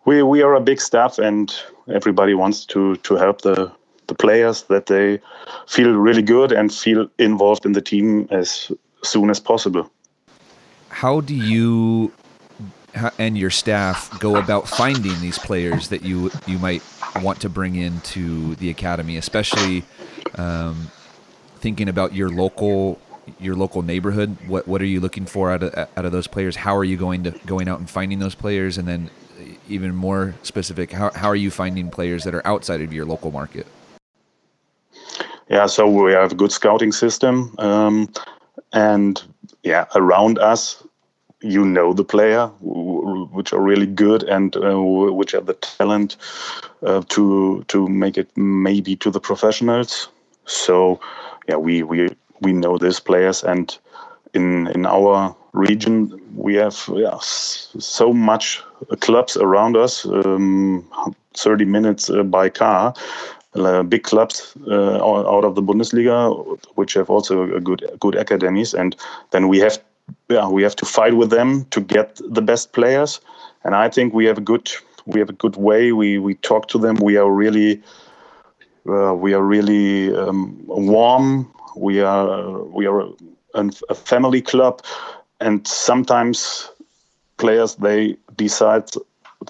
we 0.05 0.21
we 0.23 0.43
are 0.43 0.53
a 0.53 0.61
big 0.61 0.79
staff, 0.79 1.17
and 1.17 1.53
everybody 1.93 2.35
wants 2.35 2.65
to 2.67 2.95
to 2.97 3.15
help 3.15 3.41
the 3.41 3.71
the 4.05 4.15
players 4.15 4.63
that 4.63 4.85
they 4.85 5.19
feel 5.67 5.91
really 5.91 6.21
good 6.21 6.51
and 6.51 6.73
feel 6.73 7.09
involved 7.17 7.65
in 7.65 7.73
the 7.73 7.81
team 7.81 8.27
as 8.31 8.71
soon 9.03 9.29
as 9.29 9.39
possible. 9.39 9.91
How 10.89 11.19
do 11.21 11.33
you 11.33 12.11
and 13.17 13.37
your 13.37 13.49
staff 13.49 14.19
go 14.19 14.35
about 14.35 14.67
finding 14.67 15.19
these 15.21 15.39
players 15.39 15.89
that 15.89 16.03
you 16.03 16.31
you 16.45 16.57
might 16.59 16.83
want 17.21 17.41
to 17.41 17.49
bring 17.49 17.75
into 17.75 18.55
the 18.55 18.69
academy, 18.69 19.17
especially 19.17 19.83
um, 20.35 20.91
thinking 21.59 21.89
about 21.89 22.13
your 22.13 22.29
local 22.29 22.99
your 23.39 23.55
local 23.55 23.81
neighborhood? 23.81 24.37
What 24.47 24.67
what 24.67 24.81
are 24.81 24.85
you 24.85 24.99
looking 24.99 25.25
for 25.25 25.51
out 25.51 25.63
of 25.63 25.73
out 25.97 26.05
of 26.05 26.11
those 26.11 26.27
players? 26.27 26.55
How 26.55 26.75
are 26.75 26.83
you 26.83 26.97
going 26.97 27.23
to 27.23 27.31
going 27.45 27.67
out 27.67 27.79
and 27.79 27.89
finding 27.89 28.19
those 28.19 28.35
players? 28.35 28.77
And 28.77 28.87
then 28.87 29.09
even 29.69 29.95
more 29.95 30.35
specific, 30.43 30.91
how 30.91 31.11
how 31.11 31.27
are 31.27 31.35
you 31.35 31.51
finding 31.51 31.89
players 31.89 32.23
that 32.23 32.33
are 32.33 32.45
outside 32.45 32.81
of 32.81 32.93
your 32.93 33.05
local 33.05 33.31
market? 33.31 33.67
Yeah, 35.49 35.65
so 35.65 35.87
we 35.89 36.11
have 36.11 36.33
a 36.33 36.35
good 36.35 36.51
scouting 36.51 36.91
system. 36.91 37.55
Um, 37.57 38.11
and 38.73 39.23
yeah, 39.63 39.85
around 39.95 40.39
us, 40.39 40.83
you 41.47 41.65
know 41.65 41.93
the 41.93 42.03
player, 42.03 42.47
which 43.31 43.53
are 43.53 43.61
really 43.61 43.85
good 43.85 44.23
and 44.23 44.55
uh, 44.57 44.79
which 44.79 45.33
are 45.33 45.41
the 45.41 45.53
talent 45.53 46.17
uh, 46.83 47.01
to 47.09 47.63
to 47.67 47.87
make 47.87 48.17
it 48.17 48.29
maybe 48.35 48.95
to 48.97 49.09
the 49.11 49.19
professionals. 49.19 50.09
So 50.45 50.99
yeah, 51.47 51.57
we 51.57 51.83
we 51.83 52.09
we 52.41 52.53
know 52.53 52.77
these 52.77 52.99
players, 52.99 53.43
and 53.43 53.77
in 54.33 54.67
in 54.67 54.85
our 54.85 55.35
region 55.53 56.21
we 56.35 56.55
have 56.55 56.77
yeah, 56.93 57.17
so 57.19 58.13
much 58.13 58.61
clubs 58.99 59.37
around 59.37 59.75
us, 59.75 60.05
um, 60.05 60.85
30 61.33 61.65
minutes 61.65 62.09
uh, 62.09 62.23
by 62.23 62.49
car 62.49 62.93
uh, 63.55 63.83
big 63.83 64.03
clubs 64.03 64.55
uh, 64.67 64.95
out 64.97 65.43
of 65.43 65.55
the 65.55 65.61
Bundesliga, 65.61 66.59
which 66.75 66.93
have 66.93 67.09
also 67.09 67.43
a 67.55 67.59
good 67.59 67.83
good 67.99 68.15
academies, 68.15 68.73
and 68.73 68.95
then 69.31 69.47
we 69.47 69.59
have 69.59 69.79
yeah 70.29 70.47
we 70.47 70.63
have 70.63 70.75
to 70.75 70.85
fight 70.85 71.15
with 71.15 71.29
them 71.29 71.65
to 71.65 71.81
get 71.81 72.19
the 72.29 72.41
best 72.41 72.73
players. 72.73 73.19
And 73.63 73.75
I 73.75 73.89
think 73.89 74.13
we 74.13 74.25
have 74.25 74.37
a 74.37 74.41
good 74.41 74.71
we 75.05 75.19
have 75.19 75.29
a 75.29 75.33
good 75.33 75.55
way. 75.55 75.91
We 75.91 76.17
we 76.19 76.35
talk 76.35 76.67
to 76.69 76.77
them. 76.77 76.95
We 77.01 77.17
are 77.17 77.29
really 77.29 77.81
uh, 78.87 79.13
we 79.13 79.33
are 79.33 79.43
really 79.43 80.15
um, 80.15 80.57
warm. 80.67 81.51
We 81.75 82.01
are 82.01 82.63
we 82.63 82.85
are 82.87 83.01
a, 83.53 83.71
a 83.89 83.95
family 83.95 84.41
club, 84.41 84.81
and 85.39 85.67
sometimes 85.67 86.69
players 87.37 87.75
they 87.75 88.17
decide 88.35 88.89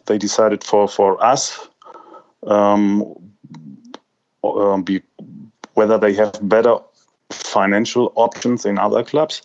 they 0.06 0.18
decided 0.18 0.64
for 0.64 0.88
for 0.88 1.24
us 1.24 1.68
um, 2.46 3.04
um, 4.44 4.84
be, 4.84 5.02
whether 5.74 5.98
they 5.98 6.14
have 6.14 6.34
better 6.42 6.78
financial 7.30 8.12
options 8.16 8.66
in 8.66 8.78
other 8.78 9.04
clubs 9.04 9.42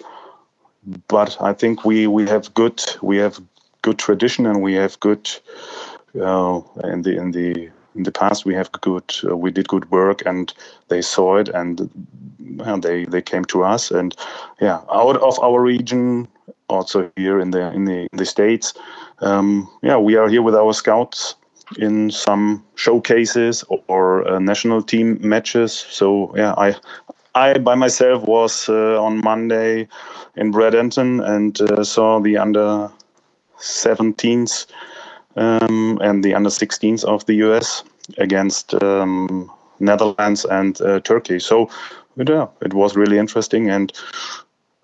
but 1.09 1.37
I 1.41 1.53
think 1.53 1.85
we 1.85 2.07
we 2.07 2.29
have 2.29 2.53
good 2.55 2.83
we 3.03 3.17
have 3.19 3.41
good 3.83 3.99
tradition 3.99 4.47
and 4.47 4.63
we 4.63 4.75
have 4.75 4.99
good 5.01 5.31
uh, 6.21 6.61
in 6.85 7.03
the 7.03 7.17
in 7.17 7.33
the 7.33 7.71
in 7.95 8.03
the 8.05 8.13
past 8.13 8.45
we 8.45 8.55
have 8.55 8.73
good 8.73 9.15
uh, 9.29 9.37
we 9.37 9.51
did 9.51 9.69
good 9.69 9.91
work 9.91 10.23
and 10.27 10.53
they 10.89 11.03
saw 11.03 11.37
it 11.37 11.49
and 11.49 11.91
uh, 12.61 12.77
they 12.79 13.05
they 13.05 13.23
came 13.23 13.45
to 13.47 13.63
us 13.63 13.91
and 13.91 14.17
yeah 14.61 14.81
out 14.93 15.17
of 15.17 15.39
our 15.41 15.61
region 15.61 16.27
also 16.69 17.11
here 17.17 17.39
in 17.39 17.51
the 17.51 17.73
in 17.73 17.85
the 17.85 18.07
in 18.13 18.19
the 18.19 18.27
states 18.27 18.75
um, 19.21 19.69
yeah 19.83 19.97
we 19.97 20.17
are 20.17 20.29
here 20.29 20.43
with 20.43 20.55
our 20.55 20.73
scouts 20.73 21.37
in 21.79 22.11
some 22.11 22.65
showcases 22.75 23.63
or, 23.65 23.83
or 23.89 24.29
uh, 24.29 24.39
national 24.39 24.83
team 24.83 25.19
matches. 25.21 25.73
So 25.73 26.35
yeah 26.37 26.55
I 26.57 26.75
I 27.35 27.59
by 27.59 27.75
myself 27.75 28.25
was 28.25 28.69
uh, 28.69 29.03
on 29.03 29.21
Monday 29.23 29.89
in 30.37 30.53
Bradenton 30.53 31.27
and 31.27 31.61
uh, 31.61 31.85
saw 31.85 32.21
the 32.21 32.37
under 32.37 32.91
17s 33.59 34.67
um, 35.37 35.99
and 36.03 36.23
the 36.23 36.35
under 36.35 36.51
16s 36.51 37.05
of 37.05 37.25
the 37.27 37.35
US 37.37 37.85
against 38.19 38.75
um, 38.83 39.51
Netherlands 39.81 40.45
and 40.45 40.81
uh, 40.83 41.01
Turkey. 41.01 41.39
So 41.39 41.71
yeah, 42.17 42.49
it 42.61 42.75
was 42.75 42.97
really 42.97 43.19
interesting. 43.19 43.71
And 43.71 43.93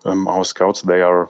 um, 0.05 0.27
our 0.27 0.43
scouts, 0.43 0.81
they 0.81 1.01
are 1.01 1.29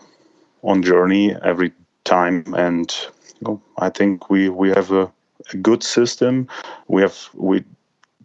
on 0.63 0.83
journey 0.83 1.35
every 1.43 1.73
time. 2.05 2.53
And 2.55 2.95
you 3.39 3.47
know, 3.47 3.61
I 3.77 3.89
think 3.89 4.29
we, 4.29 4.49
we 4.49 4.69
have 4.69 4.91
a, 4.91 5.11
a 5.53 5.57
good 5.57 5.83
system. 5.83 6.47
We 6.87 7.01
have 7.01 7.29
we 7.33 7.63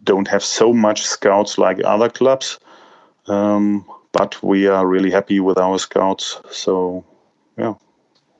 don't 0.03 0.27
have 0.27 0.43
so 0.43 0.71
much 0.71 1.03
scouts 1.05 1.57
like 1.57 1.81
other 1.83 2.09
clubs. 2.09 2.59
Um, 3.27 3.85
but 4.11 4.41
we 4.41 4.67
are 4.67 4.85
really 4.87 5.11
happy 5.11 5.39
with 5.39 5.57
our 5.57 5.77
scouts. 5.77 6.39
So, 6.51 7.03
yeah, 7.57 7.73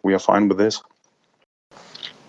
we 0.04 0.13
are 0.13 0.20
fine 0.20 0.48
with 0.48 0.58
this. 0.58 0.82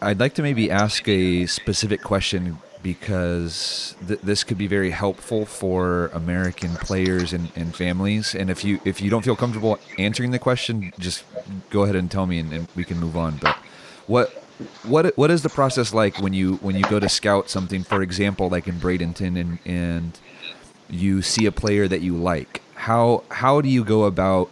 I'd 0.03 0.21
like 0.21 0.35
to 0.35 0.43
maybe 0.43 0.71
ask 0.71 1.09
a 1.09 1.47
specific 1.47 2.03
question 2.03 2.59
because 2.83 3.97
th- 4.07 4.21
this 4.21 4.45
could 4.45 4.59
be 4.59 4.67
very 4.67 4.91
helpful 4.91 5.47
for 5.47 6.09
American 6.09 6.75
players 6.77 7.33
and, 7.33 7.51
and, 7.57 7.75
families. 7.75 8.35
And 8.35 8.51
if 8.51 8.65
you 8.65 8.79
if 8.85 9.01
you 9.01 9.11
don't 9.11 9.25
feel 9.25 9.37
comfortable 9.37 9.79
answering 9.99 10.31
the 10.31 10.39
question, 10.39 10.93
just 10.99 11.25
go 11.71 11.83
ahead 11.83 11.97
and 11.97 12.11
tell 12.11 12.27
me, 12.27 12.39
and, 12.39 12.53
and 12.53 12.69
we 12.77 12.85
can 12.85 12.99
move 12.99 13.17
on. 13.17 13.39
But 13.39 13.57
what 14.07 14.31
what 14.85 15.17
what 15.17 15.31
is 15.31 15.43
the 15.43 15.49
process 15.49 15.93
like 15.93 16.21
when 16.21 16.33
you 16.33 16.57
when 16.57 16.77
you 16.77 16.85
go 16.85 17.01
to 17.01 17.09
scout 17.09 17.51
something? 17.51 17.83
For 17.83 18.03
example, 18.03 18.49
like 18.49 18.69
in 18.69 18.77
Bradenton, 18.77 19.41
and 19.41 19.59
and 19.65 20.19
you 20.89 21.23
see 21.23 21.47
a 21.47 21.53
player 21.53 21.89
that 21.89 22.01
you 22.01 22.17
like. 22.17 22.63
How 22.75 23.25
how 23.31 23.61
do 23.61 23.69
you 23.69 23.85
go 23.85 24.05
about 24.05 24.51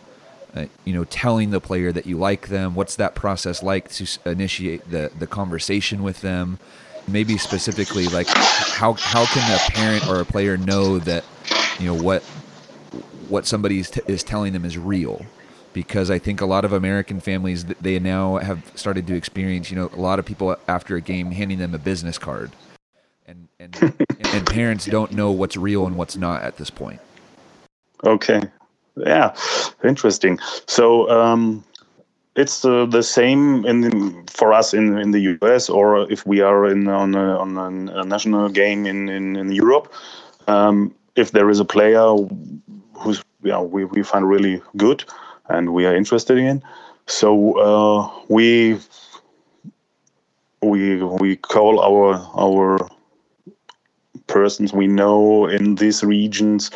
uh, 0.55 0.67
you 0.85 0.93
know 0.93 1.05
telling 1.05 1.51
the 1.51 1.61
player 1.61 1.93
that 1.93 2.07
you 2.07 2.17
like 2.17 2.49
them? 2.49 2.75
What's 2.75 2.97
that 2.97 3.15
process 3.15 3.63
like 3.63 3.91
to 3.93 4.07
initiate 4.25 4.91
the 4.91 5.11
the 5.19 5.27
conversation 5.27 6.03
with 6.03 6.21
them? 6.21 6.59
Maybe 7.07 7.37
specifically 7.39 8.07
like 8.07 8.27
how 8.29 8.95
how 8.95 9.27
can 9.27 9.55
a 9.55 9.59
parent 9.73 10.09
or 10.09 10.21
a 10.21 10.25
player 10.25 10.57
know 10.57 10.99
that 11.01 11.25
you 11.79 11.87
know 11.87 12.03
what 12.03 12.23
what 13.29 13.47
somebody 13.47 13.79
is, 13.79 13.91
t- 13.91 14.01
is 14.07 14.23
telling 14.23 14.53
them 14.53 14.65
is 14.65 14.79
real? 14.79 15.25
Because 15.73 16.11
I 16.11 16.19
think 16.19 16.41
a 16.41 16.47
lot 16.47 16.65
of 16.65 16.73
American 16.73 17.21
families 17.21 17.65
they 17.65 17.99
now 17.99 18.37
have 18.37 18.71
started 18.75 19.07
to 19.09 19.15
experience 19.15 19.71
you 19.71 19.77
know 19.77 19.91
a 19.93 20.01
lot 20.01 20.19
of 20.19 20.25
people 20.25 20.57
after 20.67 20.97
a 20.97 21.01
game 21.01 21.31
handing 21.31 21.59
them 21.59 21.75
a 21.75 21.79
business 21.79 22.19
card 22.19 22.53
and 23.27 23.49
and, 23.59 23.95
and 24.33 24.47
parents 24.47 24.87
don't 24.87 25.13
know 25.13 25.31
what's 25.31 25.57
real 25.57 25.87
and 25.87 25.97
what's 25.97 26.17
not 26.17 26.43
at 26.43 26.57
this 26.57 26.71
point 26.71 27.01
Okay. 28.07 28.41
Yeah, 28.97 29.35
interesting. 29.83 30.39
So 30.67 31.11
um, 31.11 31.65
it's 32.37 32.65
uh, 32.65 32.87
the 32.87 33.03
same 33.03 33.65
in 33.67 34.27
for 34.27 34.53
us 34.53 34.73
in 34.73 34.99
in 34.99 35.11
the 35.11 35.37
US, 35.43 35.69
or 35.69 36.11
if 36.11 36.27
we 36.27 36.41
are 36.41 36.67
in 36.67 36.87
on 36.89 37.15
a, 37.15 37.39
on 37.39 37.57
a 37.89 38.05
national 38.05 38.49
game 38.51 38.87
in 38.87 39.09
in, 39.09 39.37
in 39.37 39.53
Europe. 39.53 39.93
Um, 40.47 40.95
if 41.17 41.33
there 41.33 41.49
is 41.51 41.61
a 41.61 41.65
player 41.65 42.15
who's 42.95 43.23
know, 43.43 43.63
we 43.63 43.85
we 43.85 44.03
find 44.03 44.29
really 44.29 44.61
good 44.77 45.05
and 45.49 45.73
we 45.75 45.87
are 45.87 45.95
interested 45.95 46.39
in, 46.39 46.63
so 47.07 47.59
uh, 47.59 48.11
we 48.29 48.79
we 50.63 51.03
we 51.03 51.37
call 51.37 51.81
our 51.81 52.15
our 52.39 52.89
persons 54.27 54.73
we 54.73 54.87
know 54.87 55.47
in 55.47 55.77
these 55.77 56.03
regions. 56.03 56.71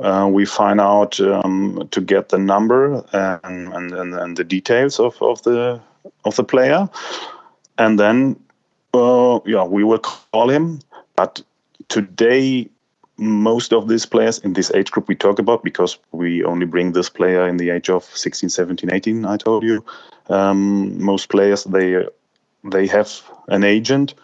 Uh, 0.00 0.28
we 0.30 0.44
find 0.44 0.80
out 0.80 1.20
um, 1.20 1.88
to 1.90 2.00
get 2.00 2.28
the 2.28 2.38
number 2.38 3.04
and, 3.12 3.72
and, 3.72 3.92
and, 3.92 4.14
and, 4.14 4.36
the 4.36 4.44
details 4.44 4.98
of, 4.98 5.20
of 5.22 5.42
the 5.42 5.80
of 6.24 6.34
the 6.36 6.44
player, 6.44 6.88
and 7.78 7.98
then 7.98 8.36
uh, 8.94 9.40
yeah, 9.46 9.64
we 9.64 9.84
will 9.84 9.98
call 9.98 10.48
him. 10.50 10.80
But 11.16 11.42
today, 11.88 12.68
most 13.16 13.72
of 13.72 13.88
these 13.88 14.06
players 14.06 14.38
in 14.38 14.54
this 14.54 14.72
age 14.74 14.90
group 14.90 15.08
we 15.08 15.14
talk 15.14 15.38
about, 15.38 15.62
because 15.62 15.98
we 16.12 16.42
only 16.44 16.66
bring 16.66 16.92
this 16.92 17.08
player 17.08 17.46
in 17.46 17.56
the 17.56 17.70
age 17.70 17.90
of 17.90 18.04
16, 18.04 18.48
17, 18.48 18.92
18. 18.92 19.24
I 19.24 19.36
told 19.36 19.62
you, 19.62 19.84
um, 20.28 21.00
most 21.02 21.28
players 21.28 21.64
they 21.64 22.06
they 22.64 22.86
have 22.86 23.22
an 23.48 23.64
agent, 23.64 24.14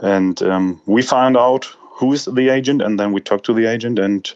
and 0.00 0.42
um, 0.42 0.80
we 0.86 1.02
find 1.02 1.36
out 1.36 1.66
who 1.96 2.12
is 2.12 2.26
the 2.26 2.50
agent, 2.50 2.82
and 2.82 3.00
then 3.00 3.12
we 3.12 3.20
talk 3.20 3.42
to 3.44 3.54
the 3.54 3.66
agent 3.66 3.98
and 3.98 4.32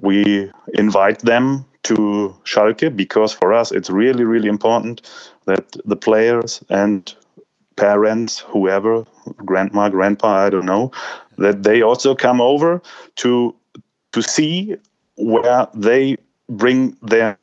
we 0.00 0.50
invite 0.74 1.18
them 1.20 1.64
to 1.82 2.34
Schalke 2.44 2.94
because 2.94 3.32
for 3.32 3.52
us 3.52 3.72
it's 3.72 3.90
really 3.90 4.24
really 4.24 4.48
important 4.48 5.02
that 5.46 5.76
the 5.84 5.96
players 5.96 6.62
and 6.68 7.14
parents, 7.76 8.38
whoever, 8.40 9.04
grandma, 9.44 9.88
grandpa, 9.88 10.46
I 10.46 10.50
don't 10.50 10.66
know, 10.66 10.92
that 11.38 11.62
they 11.62 11.82
also 11.82 12.14
come 12.14 12.40
over 12.40 12.80
to 13.16 13.54
to 14.12 14.22
see 14.22 14.76
where 15.16 15.66
they 15.74 16.16
bring 16.48 16.96
their 17.02 17.38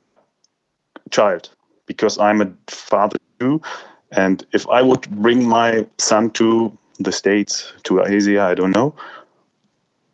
child 1.10 1.50
because 1.88 2.18
I'm 2.20 2.42
a 2.42 2.52
father 2.68 3.18
too. 3.40 3.62
And 4.12 4.46
if 4.54 4.68
I 4.70 4.82
would 4.82 5.10
bring 5.10 5.46
my 5.46 5.86
son 5.98 6.30
to 6.32 6.78
the 7.00 7.12
States, 7.12 7.74
to 7.84 8.04
Asia, 8.06 8.42
I 8.42 8.54
don't 8.56 8.72
know, 8.72 8.94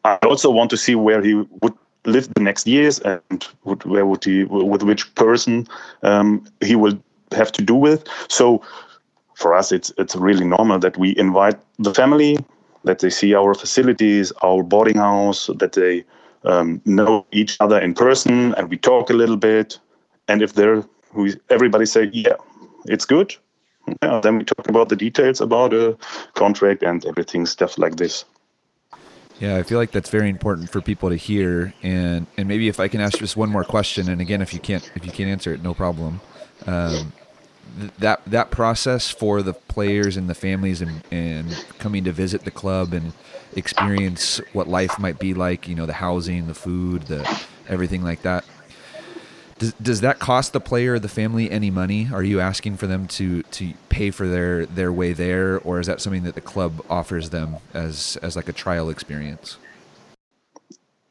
I 0.03 0.15
also 0.23 0.49
want 0.49 0.69
to 0.71 0.77
see 0.77 0.95
where 0.95 1.21
he 1.21 1.33
would 1.33 1.73
live 2.05 2.33
the 2.33 2.41
next 2.41 2.67
years 2.67 2.99
and 2.99 3.47
would, 3.63 3.83
where 3.85 4.05
would 4.05 4.23
he 4.23 4.43
with 4.43 4.83
which 4.83 5.13
person 5.15 5.67
um, 6.03 6.45
he 6.61 6.75
will 6.75 6.97
have 7.31 7.51
to 7.53 7.61
do 7.61 7.75
with. 7.75 8.03
So 8.29 8.61
for 9.35 9.53
us, 9.53 9.71
it's 9.71 9.91
it's 9.97 10.15
really 10.15 10.45
normal 10.45 10.79
that 10.79 10.97
we 10.97 11.17
invite 11.17 11.57
the 11.79 11.93
family, 11.93 12.37
that 12.83 12.99
they 12.99 13.09
see 13.09 13.33
our 13.33 13.53
facilities, 13.53 14.31
our 14.41 14.63
boarding 14.63 14.97
house, 14.97 15.49
that 15.57 15.73
they 15.73 16.03
um, 16.43 16.81
know 16.85 17.25
each 17.31 17.57
other 17.59 17.79
in 17.79 17.93
person, 17.93 18.53
and 18.55 18.69
we 18.69 18.77
talk 18.77 19.09
a 19.09 19.13
little 19.13 19.37
bit. 19.37 19.79
And 20.27 20.41
if 20.41 20.53
they're 20.53 20.83
we, 21.13 21.35
everybody 21.49 21.85
say 21.85 22.09
yeah, 22.13 22.35
it's 22.85 23.05
good. 23.05 23.35
Yeah, 24.01 24.21
then 24.21 24.37
we 24.37 24.45
talk 24.45 24.69
about 24.69 24.89
the 24.89 24.95
details 24.95 25.41
about 25.41 25.73
a 25.73 25.97
contract 26.35 26.83
and 26.83 27.05
everything, 27.05 27.45
stuff 27.45 27.77
like 27.77 27.97
this. 27.97 28.23
Yeah, 29.43 29.57
I 29.57 29.63
feel 29.63 29.77
like 29.77 29.91
that's 29.91 30.09
very 30.09 30.29
important 30.29 30.69
for 30.69 30.79
people 30.79 31.09
to 31.09 31.17
hear, 31.17 31.73
and 31.83 32.27
and 32.37 32.47
maybe 32.47 32.69
if 32.69 32.79
I 32.79 32.87
can 32.87 33.01
ask 33.01 33.19
just 33.19 33.35
one 33.35 33.49
more 33.49 33.65
question, 33.65 34.07
and 34.07 34.21
again, 34.21 34.41
if 34.41 34.53
you 34.53 34.59
can't 34.61 34.89
if 34.95 35.05
you 35.05 35.11
can't 35.11 35.29
answer 35.29 35.53
it, 35.53 35.61
no 35.61 35.73
problem. 35.73 36.21
Um, 36.65 37.11
th- 37.77 37.91
that 37.99 38.21
that 38.25 38.51
process 38.51 39.09
for 39.09 39.41
the 39.41 39.51
players 39.51 40.15
and 40.15 40.29
the 40.29 40.33
families 40.33 40.81
and 40.81 41.03
and 41.11 41.65
coming 41.77 42.05
to 42.05 42.13
visit 42.13 42.45
the 42.45 42.51
club 42.51 42.93
and 42.93 43.11
experience 43.57 44.39
what 44.53 44.69
life 44.69 44.97
might 44.97 45.19
be 45.19 45.33
like, 45.33 45.67
you 45.67 45.75
know, 45.75 45.85
the 45.85 45.91
housing, 45.91 46.47
the 46.47 46.53
food, 46.53 47.01
the 47.07 47.45
everything 47.67 48.01
like 48.01 48.21
that. 48.21 48.45
Does, 49.63 49.73
does 49.75 50.01
that 50.01 50.19
cost 50.19 50.51
the 50.51 50.59
player 50.59 50.95
or 50.95 50.99
the 50.99 51.07
family 51.07 51.49
any 51.49 51.71
money? 51.71 52.09
Are 52.11 52.21
you 52.21 52.41
asking 52.41 52.75
for 52.75 52.85
them 52.85 53.07
to, 53.07 53.43
to 53.43 53.73
pay 53.87 54.11
for 54.11 54.27
their, 54.27 54.65
their 54.65 54.91
way 54.91 55.13
there, 55.13 55.57
or 55.59 55.79
is 55.79 55.87
that 55.87 56.01
something 56.01 56.23
that 56.23 56.35
the 56.35 56.41
club 56.41 56.83
offers 56.89 57.29
them 57.29 57.55
as 57.73 58.17
as 58.21 58.35
like 58.35 58.49
a 58.49 58.51
trial 58.51 58.89
experience? 58.89 59.55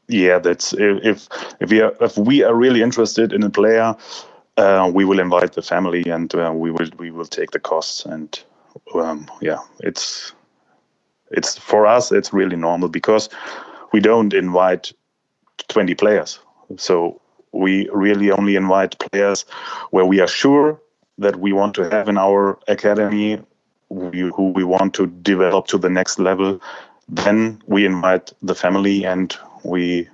Yeah, 0.07 0.39
that's 0.39 0.75
if 0.75 1.29
if 1.61 1.71
we 1.71 1.81
are 1.81 1.95
if 2.03 2.19
we 2.19 2.43
are 2.43 2.55
really 2.55 2.83
interested 2.83 3.33
in 3.33 3.43
a 3.43 3.49
player, 3.49 3.97
uh, 4.59 4.91
we 4.93 5.07
will 5.07 5.19
invite 5.19 5.55
the 5.55 5.63
family 5.63 6.03
and 6.11 6.35
uh, 6.35 6.53
we 6.55 6.71
will 6.71 6.91
we 6.99 7.11
will 7.11 7.25
take 7.25 7.53
the 7.53 7.61
costs 7.61 8.05
and 8.05 8.39
um, 8.95 9.31
yeah, 9.41 9.61
it's 9.81 10.35
it's 11.31 11.57
for 11.57 11.87
us 11.87 12.13
it's 12.13 12.35
really 12.35 12.57
normal 12.57 12.91
because 12.91 13.31
we 13.95 14.01
don't 14.01 14.35
invite 14.35 14.93
20 15.69 15.95
players. 15.95 16.39
So 16.77 17.22
we 17.53 17.89
really 17.91 18.31
only 18.31 18.57
invite 18.57 18.99
players 18.99 19.45
where 19.91 20.05
we 20.05 20.21
are 20.21 20.29
sure 20.29 20.81
that 21.19 21.37
we 21.37 21.53
want 21.53 21.75
to 21.77 21.89
have 21.91 22.09
in 22.09 22.19
our 22.19 22.59
academy, 22.69 23.41
who 23.91 24.53
we 24.55 24.65
want 24.65 24.95
to 24.95 25.07
develop 25.07 25.67
to 25.69 25.79
the 25.79 25.91
next 25.91 26.19
level. 26.19 26.61
Then 27.09 27.63
we 27.67 27.85
invite 27.85 28.33
the 28.43 28.55
family 28.55 29.05
and 29.05 29.37
we 29.65 30.09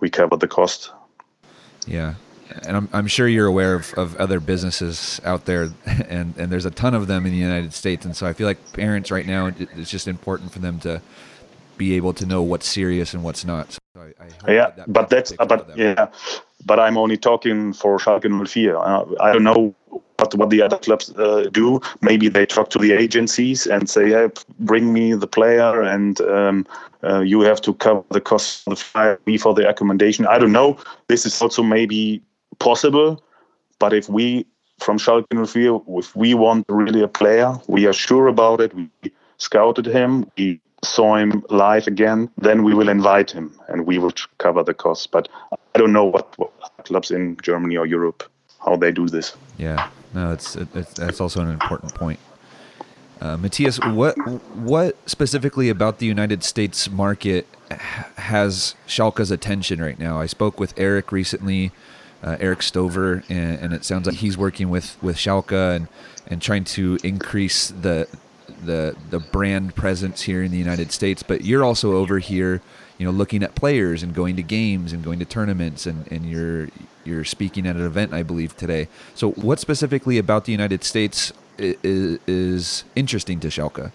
we 0.00 0.10
cover 0.10 0.36
the 0.36 0.48
cost. 0.48 0.90
Yeah, 1.86 2.14
and 2.64 2.76
I'm, 2.76 2.88
I'm 2.92 3.06
sure 3.06 3.28
you're 3.28 3.46
aware 3.46 3.74
of, 3.74 3.94
of 3.94 4.16
other 4.16 4.40
businesses 4.40 5.20
out 5.24 5.44
there 5.44 5.70
and, 5.86 6.36
and 6.36 6.50
there's 6.50 6.64
a 6.64 6.70
ton 6.70 6.94
of 6.94 7.06
them 7.06 7.26
in 7.26 7.32
the 7.32 7.38
United 7.38 7.72
States. 7.72 8.04
And 8.04 8.16
so 8.16 8.26
I 8.26 8.32
feel 8.32 8.46
like 8.46 8.72
parents 8.72 9.10
right 9.10 9.26
now, 9.26 9.46
it's 9.46 9.90
just 9.90 10.08
important 10.08 10.52
for 10.52 10.58
them 10.58 10.78
to 10.80 11.00
be 11.76 11.94
able 11.94 12.12
to 12.14 12.26
know 12.26 12.42
what's 12.42 12.66
serious 12.66 13.14
and 13.14 13.24
what's 13.24 13.44
not. 13.44 13.72
So 13.72 13.80
I, 13.96 14.12
I 14.44 14.52
yeah, 14.52 14.70
that 14.70 14.92
but 14.92 15.08
that's, 15.08 15.32
but 15.32 15.70
yeah, 15.76 16.08
but 16.64 16.78
I'm 16.78 16.96
only 16.96 17.16
talking 17.16 17.72
for 17.72 17.98
Schalke 17.98 18.28
04. 18.48 18.76
Uh, 18.76 19.04
I 19.20 19.32
don't 19.32 19.44
know 19.44 19.74
what, 20.18 20.34
what 20.34 20.50
the 20.50 20.62
other 20.62 20.78
clubs 20.78 21.10
uh, 21.16 21.48
do. 21.52 21.80
Maybe 22.02 22.28
they 22.28 22.46
talk 22.46 22.70
to 22.70 22.78
the 22.78 22.92
agencies 22.92 23.66
and 23.66 23.88
say, 23.88 24.10
hey, 24.10 24.28
bring 24.58 24.92
me 24.92 25.14
the 25.14 25.26
player 25.26 25.82
and 25.82 26.20
um, 26.22 26.66
uh, 27.02 27.20
you 27.20 27.40
have 27.40 27.60
to 27.62 27.74
cover 27.74 28.04
the 28.10 28.20
cost 28.20 28.66
of 28.66 28.78
the 28.78 29.18
fee 29.24 29.38
for 29.38 29.54
the 29.54 29.68
accommodation. 29.68 30.26
I 30.26 30.38
don't 30.38 30.52
know. 30.52 30.78
This 31.08 31.26
is 31.26 31.40
also 31.40 31.62
maybe 31.62 32.22
possible. 32.58 33.22
But 33.78 33.92
if 33.92 34.08
we 34.08 34.46
from 34.78 34.98
Schalke 34.98 35.26
04, 35.30 35.98
if 35.98 36.16
we 36.16 36.34
want 36.34 36.64
really 36.68 37.02
a 37.02 37.08
player, 37.08 37.54
we 37.66 37.86
are 37.86 37.92
sure 37.92 38.28
about 38.28 38.60
it. 38.60 38.74
We 38.74 38.88
scouted 39.36 39.86
him, 39.86 40.30
we 40.36 40.60
saw 40.82 41.16
him 41.16 41.44
live 41.50 41.86
again, 41.86 42.30
then 42.38 42.62
we 42.62 42.74
will 42.74 42.88
invite 42.88 43.30
him 43.30 43.58
and 43.68 43.86
we 43.86 43.98
will 43.98 44.12
cover 44.38 44.62
the 44.62 44.74
costs. 44.74 45.06
But 45.06 45.28
I 45.74 45.78
don't 45.78 45.92
know 45.92 46.04
what, 46.04 46.36
what 46.38 46.52
clubs 46.84 47.10
in 47.10 47.36
Germany 47.42 47.76
or 47.76 47.86
Europe 47.86 48.24
how 48.64 48.76
they 48.76 48.92
do 48.92 49.06
this. 49.06 49.36
Yeah, 49.56 49.88
no, 50.14 50.32
it's, 50.32 50.56
it's 50.56 50.94
that's 50.94 51.20
also 51.20 51.40
an 51.40 51.50
important 51.50 51.94
point. 51.94 52.20
Uh, 53.20 53.36
Matthias, 53.36 53.78
what 53.80 54.14
what 54.56 54.96
specifically 55.08 55.68
about 55.68 55.98
the 55.98 56.06
United 56.06 56.42
States 56.42 56.90
market 56.90 57.46
has 58.16 58.74
Schalke's 58.86 59.30
attention 59.30 59.80
right 59.80 59.98
now? 59.98 60.18
I 60.18 60.26
spoke 60.26 60.58
with 60.58 60.72
Eric 60.78 61.12
recently 61.12 61.72
uh, 62.22 62.36
Eric 62.40 62.62
Stover, 62.62 63.24
and, 63.28 63.58
and, 63.60 63.72
it 63.72 63.84
sounds 63.84 64.06
like 64.06 64.16
he's 64.16 64.36
working 64.36 64.68
with 64.68 65.02
with 65.02 65.16
Schalke 65.16 65.76
and 65.76 65.88
and 66.26 66.42
trying 66.42 66.64
to 66.64 66.98
increase 67.02 67.68
the 67.68 68.06
the 68.62 68.94
the 69.10 69.18
brand 69.18 69.74
presence 69.74 70.22
here 70.22 70.42
in 70.42 70.50
the 70.50 70.58
United 70.58 70.92
States. 70.92 71.22
But 71.22 71.44
you're 71.44 71.64
also 71.64 71.92
over 71.92 72.18
here, 72.18 72.60
you 73.00 73.06
know, 73.06 73.12
looking 73.12 73.42
at 73.42 73.54
players 73.54 74.02
and 74.02 74.14
going 74.14 74.36
to 74.36 74.42
games 74.42 74.92
and 74.92 75.02
going 75.02 75.18
to 75.20 75.24
tournaments, 75.24 75.86
and 75.86 76.06
and 76.12 76.26
you're 76.26 76.68
you're 77.02 77.24
speaking 77.24 77.66
at 77.66 77.74
an 77.74 77.86
event, 77.86 78.12
I 78.12 78.22
believe, 78.22 78.54
today. 78.58 78.88
So, 79.14 79.30
what 79.30 79.58
specifically 79.58 80.18
about 80.18 80.44
the 80.44 80.52
United 80.52 80.84
States 80.84 81.32
is, 81.56 82.18
is 82.26 82.84
interesting 82.94 83.40
to 83.40 83.48
Schalke? 83.48 83.90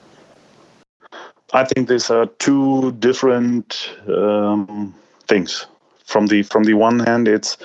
I 1.53 1.65
think 1.65 1.87
these 1.87 2.09
are 2.09 2.25
two 2.39 2.93
different 2.93 3.91
um, 4.07 4.95
things. 5.27 5.67
From 6.03 6.25
the 6.25 6.41
from 6.41 6.63
the 6.63 6.73
one 6.73 6.97
hand, 6.97 7.27
it's 7.27 7.57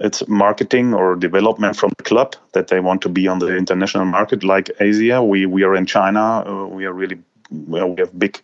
it's 0.00 0.28
marketing 0.28 0.92
or 0.92 1.16
development 1.16 1.74
from 1.74 1.92
the 1.96 2.02
club 2.02 2.36
that 2.52 2.68
they 2.68 2.80
want 2.80 3.00
to 3.00 3.08
be 3.08 3.26
on 3.28 3.38
the 3.38 3.56
international 3.56 4.06
market 4.06 4.42
like 4.42 4.70
asia 4.80 5.22
we 5.22 5.44
we 5.44 5.64
are 5.64 5.76
in 5.76 5.84
china 5.84 6.42
uh, 6.46 6.66
we 6.66 6.86
are 6.86 6.94
really 6.94 7.18
well, 7.52 7.90
we 7.90 8.00
have 8.00 8.18
big 8.18 8.40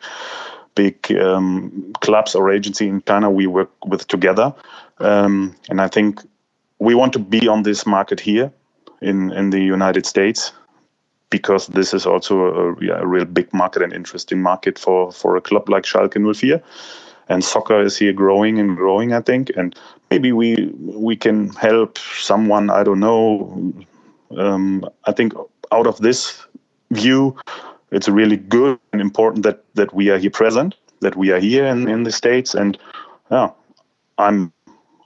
big 0.82 0.94
um, 1.26 1.92
clubs 2.06 2.34
or 2.34 2.50
agency 2.58 2.86
in 2.92 3.02
china 3.08 3.28
we 3.30 3.46
work 3.46 3.70
with 3.92 4.02
together. 4.14 4.48
Um, 5.08 5.32
and 5.70 5.80
i 5.80 5.88
think 5.88 6.10
we 6.86 6.94
want 7.00 7.12
to 7.12 7.18
be 7.18 7.48
on 7.54 7.62
this 7.62 7.86
market 7.86 8.20
here 8.20 8.48
in 9.00 9.32
in 9.40 9.50
the 9.50 9.62
united 9.76 10.04
states 10.06 10.52
because 11.30 11.66
this 11.68 11.94
is 11.94 12.06
also 12.06 12.34
a, 12.40 12.84
yeah, 12.84 13.00
a 13.00 13.06
real 13.06 13.24
big 13.24 13.52
market 13.52 13.82
and 13.82 13.92
interesting 13.92 14.42
market 14.42 14.78
for 14.78 15.12
for 15.12 15.36
a 15.36 15.40
club 15.40 15.68
like 15.68 15.84
schalke 15.84 16.16
04 16.16 16.60
and 17.28 17.44
soccer 17.44 17.80
is 17.82 17.98
here 17.98 18.12
growing 18.12 18.58
and 18.58 18.76
growing 18.76 19.12
i 19.12 19.20
think. 19.20 19.50
And 19.56 19.74
maybe 20.10 20.32
we 20.32 20.72
we 21.06 21.16
can 21.16 21.50
help 21.50 21.98
someone 21.98 22.70
i 22.70 22.82
don't 22.82 23.00
know. 23.00 23.72
Um, 24.36 24.84
i 25.04 25.12
think 25.12 25.32
out 25.70 25.86
of 25.86 25.98
this 25.98 26.46
view 26.90 27.36
it's 27.90 28.09
really 28.09 28.37
good 28.37 28.79
and 28.92 29.01
important 29.01 29.42
that 29.44 29.64
that 29.74 29.92
we 29.94 30.11
are 30.11 30.18
here 30.18 30.31
present 30.31 30.74
that 31.01 31.16
we 31.16 31.31
are 31.31 31.40
here 31.40 31.64
in, 31.64 31.88
in 31.88 32.03
the 32.03 32.12
states 32.12 32.55
and 32.55 32.79
yeah 33.31 33.51
i'm 34.18 34.53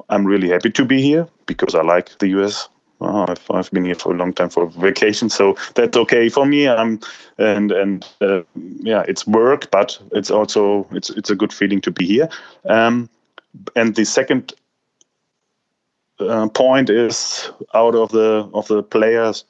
i'm 0.08 0.26
really 0.26 0.48
happy 0.48 0.70
to 0.70 0.84
be 0.84 1.00
here 1.00 1.28
because 1.46 1.74
i 1.74 1.82
like 1.82 2.18
the 2.18 2.28
us 2.28 2.68
oh, 3.02 3.26
I've, 3.28 3.50
I've 3.50 3.70
been 3.70 3.84
here 3.84 3.94
for 3.94 4.12
a 4.12 4.16
long 4.16 4.32
time 4.32 4.48
for 4.48 4.66
vacation, 4.66 5.28
so 5.28 5.56
that's 5.74 5.96
okay 5.96 6.28
for 6.28 6.46
me. 6.46 6.68
I'm 6.68 7.00
and 7.38 7.72
and 7.72 8.06
uh, 8.20 8.42
yeah, 8.80 9.04
it's 9.08 9.26
work, 9.26 9.70
but 9.70 9.98
it's 10.12 10.30
also 10.30 10.86
it's 10.92 11.10
it's 11.10 11.30
a 11.30 11.36
good 11.36 11.52
feeling 11.52 11.80
to 11.82 11.90
be 11.90 12.06
here. 12.06 12.28
Um, 12.68 13.08
and 13.76 13.94
the 13.94 14.04
second 14.04 14.54
uh, 16.20 16.48
point 16.48 16.90
is 16.90 17.50
out 17.74 17.94
of 17.94 18.10
the 18.12 18.48
of 18.54 18.68
the 18.68 18.82
players 18.82 19.44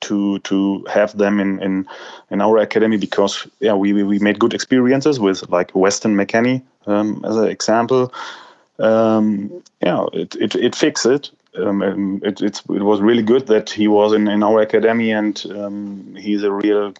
to 0.00 0.38
to 0.40 0.84
have 0.92 1.16
them 1.16 1.40
in 1.40 1.62
in 1.62 1.86
in 2.30 2.40
our 2.40 2.58
academy 2.58 2.96
because 2.96 3.46
yeah 3.60 3.74
we 3.74 3.92
we 3.92 4.18
made 4.18 4.38
good 4.38 4.54
experiences 4.54 5.18
with 5.18 5.48
like 5.48 5.74
Weston 5.74 6.14
McKennie 6.16 6.62
um, 6.86 7.24
as 7.24 7.36
an 7.36 7.48
example. 7.48 8.12
Um, 8.78 9.62
yeah, 9.82 10.06
it, 10.12 10.34
it 10.36 10.54
it 10.54 10.74
fixed 10.74 11.06
it 11.06 11.30
um, 11.56 12.20
it, 12.24 12.40
it 12.40 12.62
was 12.68 13.00
really 13.00 13.22
good 13.22 13.46
that 13.48 13.70
he 13.70 13.88
was 13.88 14.12
in, 14.12 14.28
in 14.28 14.42
our 14.42 14.60
academy 14.60 15.10
and 15.10 15.44
um, 15.50 16.14
he's 16.16 16.42
a 16.42 16.52
real 16.52 16.94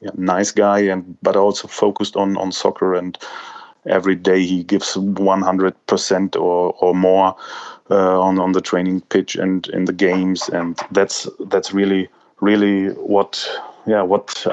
yeah, 0.00 0.10
nice 0.16 0.50
guy 0.50 0.80
and 0.80 1.16
but 1.22 1.36
also 1.36 1.66
focused 1.66 2.16
on, 2.16 2.36
on 2.36 2.52
soccer 2.52 2.94
and 2.94 3.18
every 3.86 4.14
day 4.14 4.44
he 4.44 4.62
gives 4.62 4.94
100% 4.94 6.36
or, 6.36 6.74
or 6.80 6.94
more 6.94 7.36
uh, 7.90 8.20
on, 8.20 8.38
on 8.38 8.52
the 8.52 8.60
training 8.60 9.00
pitch 9.00 9.34
and 9.34 9.68
in 9.68 9.86
the 9.86 9.92
games 9.92 10.48
and 10.50 10.78
that's 10.92 11.26
that's 11.46 11.72
really 11.72 12.08
really 12.40 12.88
what 12.94 13.46
yeah 13.86 14.02
what 14.02 14.46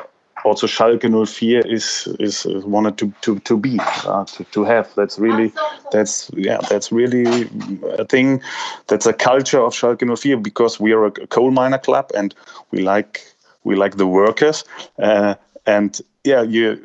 also 0.45 0.67
Schalke 0.67 1.27
04 1.27 1.71
is 1.71 2.07
is 2.19 2.45
wanted 2.65 2.97
to 2.97 3.11
to 3.21 3.39
to 3.39 3.57
be 3.57 3.79
uh, 4.05 4.25
to, 4.25 4.43
to 4.43 4.63
have. 4.63 4.93
That's 4.95 5.17
really 5.19 5.51
that's 5.91 6.29
yeah 6.35 6.59
that's 6.69 6.91
really 6.91 7.49
a 7.97 8.05
thing. 8.05 8.41
That's 8.87 9.05
a 9.05 9.13
culture 9.13 9.59
of 9.59 9.73
Schalke 9.73 10.05
04 10.17 10.37
because 10.37 10.79
we 10.79 10.93
are 10.93 11.05
a 11.05 11.11
coal 11.11 11.51
miner 11.51 11.79
club 11.79 12.11
and 12.15 12.35
we 12.71 12.81
like 12.81 13.21
we 13.63 13.75
like 13.75 13.97
the 13.97 14.07
workers 14.07 14.63
uh, 14.99 15.35
and 15.65 16.01
yeah 16.23 16.41
you 16.43 16.79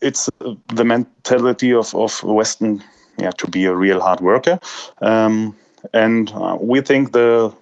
it's 0.00 0.30
the 0.74 0.84
mentality 0.84 1.72
of 1.72 1.94
of 1.94 2.22
Weston 2.24 2.82
yeah 3.18 3.30
to 3.30 3.46
be 3.48 3.66
a 3.66 3.74
real 3.74 4.00
hard 4.00 4.20
worker 4.20 4.58
um, 5.02 5.54
and 5.92 6.32
uh, 6.34 6.56
we 6.60 6.80
think 6.80 7.12
the 7.12 7.52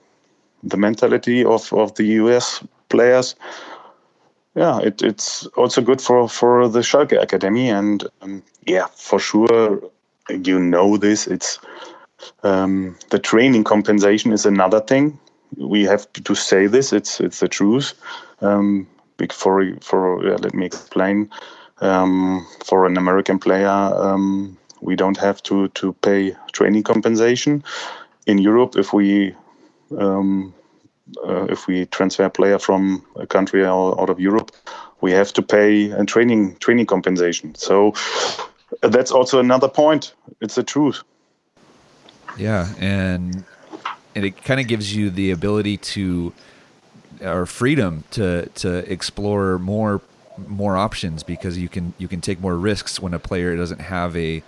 the 0.62 0.76
mentality 0.76 1.44
of 1.44 1.72
of 1.72 1.94
the 1.96 2.04
US 2.22 2.64
players 2.92 3.34
yeah, 4.54 4.80
it, 4.80 5.02
it's 5.02 5.46
also 5.56 5.80
good 5.80 6.00
for 6.00 6.28
for 6.28 6.68
the 6.68 6.80
Schalke 6.80 7.20
Academy, 7.20 7.70
and 7.70 8.06
um, 8.20 8.42
yeah, 8.66 8.86
for 8.96 9.18
sure, 9.18 9.80
you 10.28 10.58
know 10.58 10.98
this. 10.98 11.26
It's 11.26 11.58
um, 12.42 12.96
the 13.10 13.18
training 13.18 13.64
compensation 13.64 14.32
is 14.32 14.44
another 14.44 14.80
thing. 14.80 15.18
We 15.56 15.84
have 15.84 16.12
to 16.12 16.34
say 16.34 16.66
this. 16.66 16.92
It's 16.92 17.20
it's 17.20 17.40
the 17.40 17.48
truth. 17.48 17.94
Um, 18.42 18.86
for 19.30 19.64
for 19.80 20.22
yeah, 20.26 20.36
let 20.36 20.54
me 20.54 20.66
explain. 20.66 21.30
Um, 21.80 22.46
for 22.64 22.86
an 22.86 22.96
American 22.98 23.38
player, 23.38 23.68
um, 23.68 24.56
we 24.82 24.96
don't 24.96 25.16
have 25.16 25.42
to 25.44 25.68
to 25.68 25.94
pay 26.02 26.36
training 26.52 26.82
compensation. 26.82 27.64
In 28.26 28.38
Europe, 28.38 28.76
if 28.76 28.92
we 28.92 29.34
um, 29.98 30.54
uh, 31.26 31.44
if 31.44 31.66
we 31.66 31.86
transfer 31.86 32.24
a 32.24 32.30
player 32.30 32.58
from 32.58 33.04
a 33.16 33.26
country 33.26 33.64
out, 33.64 34.10
of 34.10 34.20
Europe, 34.20 34.52
we 35.00 35.12
have 35.12 35.32
to 35.34 35.42
pay 35.42 35.90
a 35.90 36.04
training 36.04 36.56
training 36.56 36.86
compensation. 36.86 37.54
So 37.54 37.94
uh, 38.82 38.88
that's 38.88 39.10
also 39.10 39.38
another 39.38 39.68
point. 39.68 40.14
It's 40.40 40.54
the 40.54 40.62
truth. 40.62 41.02
Yeah, 42.36 42.72
and 42.78 43.44
and 44.14 44.24
it 44.24 44.42
kind 44.44 44.60
of 44.60 44.66
gives 44.66 44.94
you 44.94 45.10
the 45.10 45.30
ability 45.30 45.76
to 45.78 46.32
or 47.20 47.46
freedom 47.46 48.04
to 48.12 48.48
to 48.56 48.90
explore 48.90 49.58
more 49.58 50.00
more 50.48 50.76
options 50.76 51.22
because 51.22 51.58
you 51.58 51.68
can 51.68 51.92
you 51.98 52.08
can 52.08 52.20
take 52.20 52.40
more 52.40 52.56
risks 52.56 53.00
when 53.00 53.14
a 53.14 53.18
player 53.18 53.56
doesn't 53.56 53.80
have 53.80 54.16
a 54.16 54.42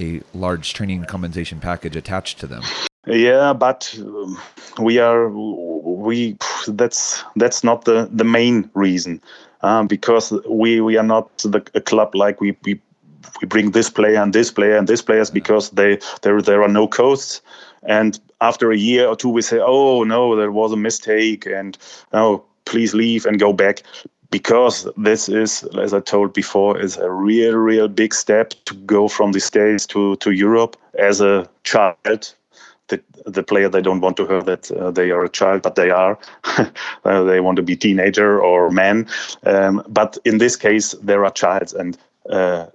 a 0.00 0.20
large 0.34 0.72
training 0.72 1.04
compensation 1.04 1.60
package 1.60 1.96
attached 1.96 2.38
to 2.40 2.46
them. 2.46 2.62
Yeah, 3.06 3.52
but 3.52 3.94
um, 3.98 4.38
we 4.80 4.98
are 4.98 5.28
we 6.02 6.36
that's 6.68 7.24
that's 7.36 7.64
not 7.64 7.84
the, 7.84 8.08
the 8.12 8.24
main 8.24 8.68
reason 8.74 9.20
uh, 9.62 9.82
because 9.84 10.32
we 10.48 10.80
we 10.80 10.96
are 10.96 11.04
not 11.04 11.36
the, 11.38 11.62
a 11.74 11.80
club 11.80 12.14
like 12.14 12.40
we, 12.40 12.56
we 12.64 12.80
we 13.40 13.46
bring 13.46 13.70
this 13.70 13.88
player 13.88 14.20
and 14.20 14.32
this 14.32 14.50
player 14.50 14.76
and 14.76 14.88
this 14.88 15.02
players 15.02 15.30
because 15.30 15.70
they 15.70 15.98
there 16.22 16.40
there 16.42 16.62
are 16.62 16.68
no 16.68 16.86
costs 16.86 17.40
and 17.82 18.20
after 18.40 18.70
a 18.70 18.76
year 18.76 19.06
or 19.06 19.16
two 19.16 19.28
we 19.28 19.42
say 19.42 19.58
oh 19.60 20.02
no 20.04 20.36
there 20.36 20.52
was 20.52 20.72
a 20.72 20.76
mistake 20.76 21.46
and 21.46 21.78
oh 22.12 22.44
please 22.64 22.94
leave 22.94 23.26
and 23.26 23.38
go 23.38 23.52
back 23.52 23.82
because 24.30 24.88
this 24.96 25.28
is 25.28 25.62
as 25.78 25.92
i 25.94 26.00
told 26.00 26.32
before 26.32 26.78
is 26.80 26.96
a 26.96 27.10
real 27.10 27.54
real 27.54 27.88
big 27.88 28.14
step 28.14 28.54
to 28.64 28.74
go 28.74 29.08
from 29.08 29.32
the 29.32 29.40
states 29.40 29.86
to 29.86 30.16
to 30.16 30.30
europe 30.30 30.76
as 30.98 31.20
a 31.20 31.48
child 31.64 32.34
the, 32.92 33.30
the 33.30 33.42
player 33.42 33.68
they 33.68 33.82
don't 33.82 34.00
want 34.00 34.16
to 34.16 34.26
hear 34.26 34.42
that 34.42 34.70
uh, 34.70 34.90
they 34.90 35.10
are 35.10 35.24
a 35.24 35.28
child 35.28 35.62
but 35.62 35.74
they 35.74 35.90
are 35.90 36.18
uh, 37.04 37.22
they 37.24 37.40
want 37.40 37.56
to 37.56 37.62
be 37.62 37.76
teenager 37.76 38.40
or 38.40 38.70
man 38.70 39.06
um, 39.44 39.82
but 39.88 40.18
in 40.24 40.38
this 40.38 40.56
case 40.56 40.92
there 41.02 41.24
are 41.24 41.32
child 41.32 41.74
and 41.78 41.98
uh, 42.30 42.66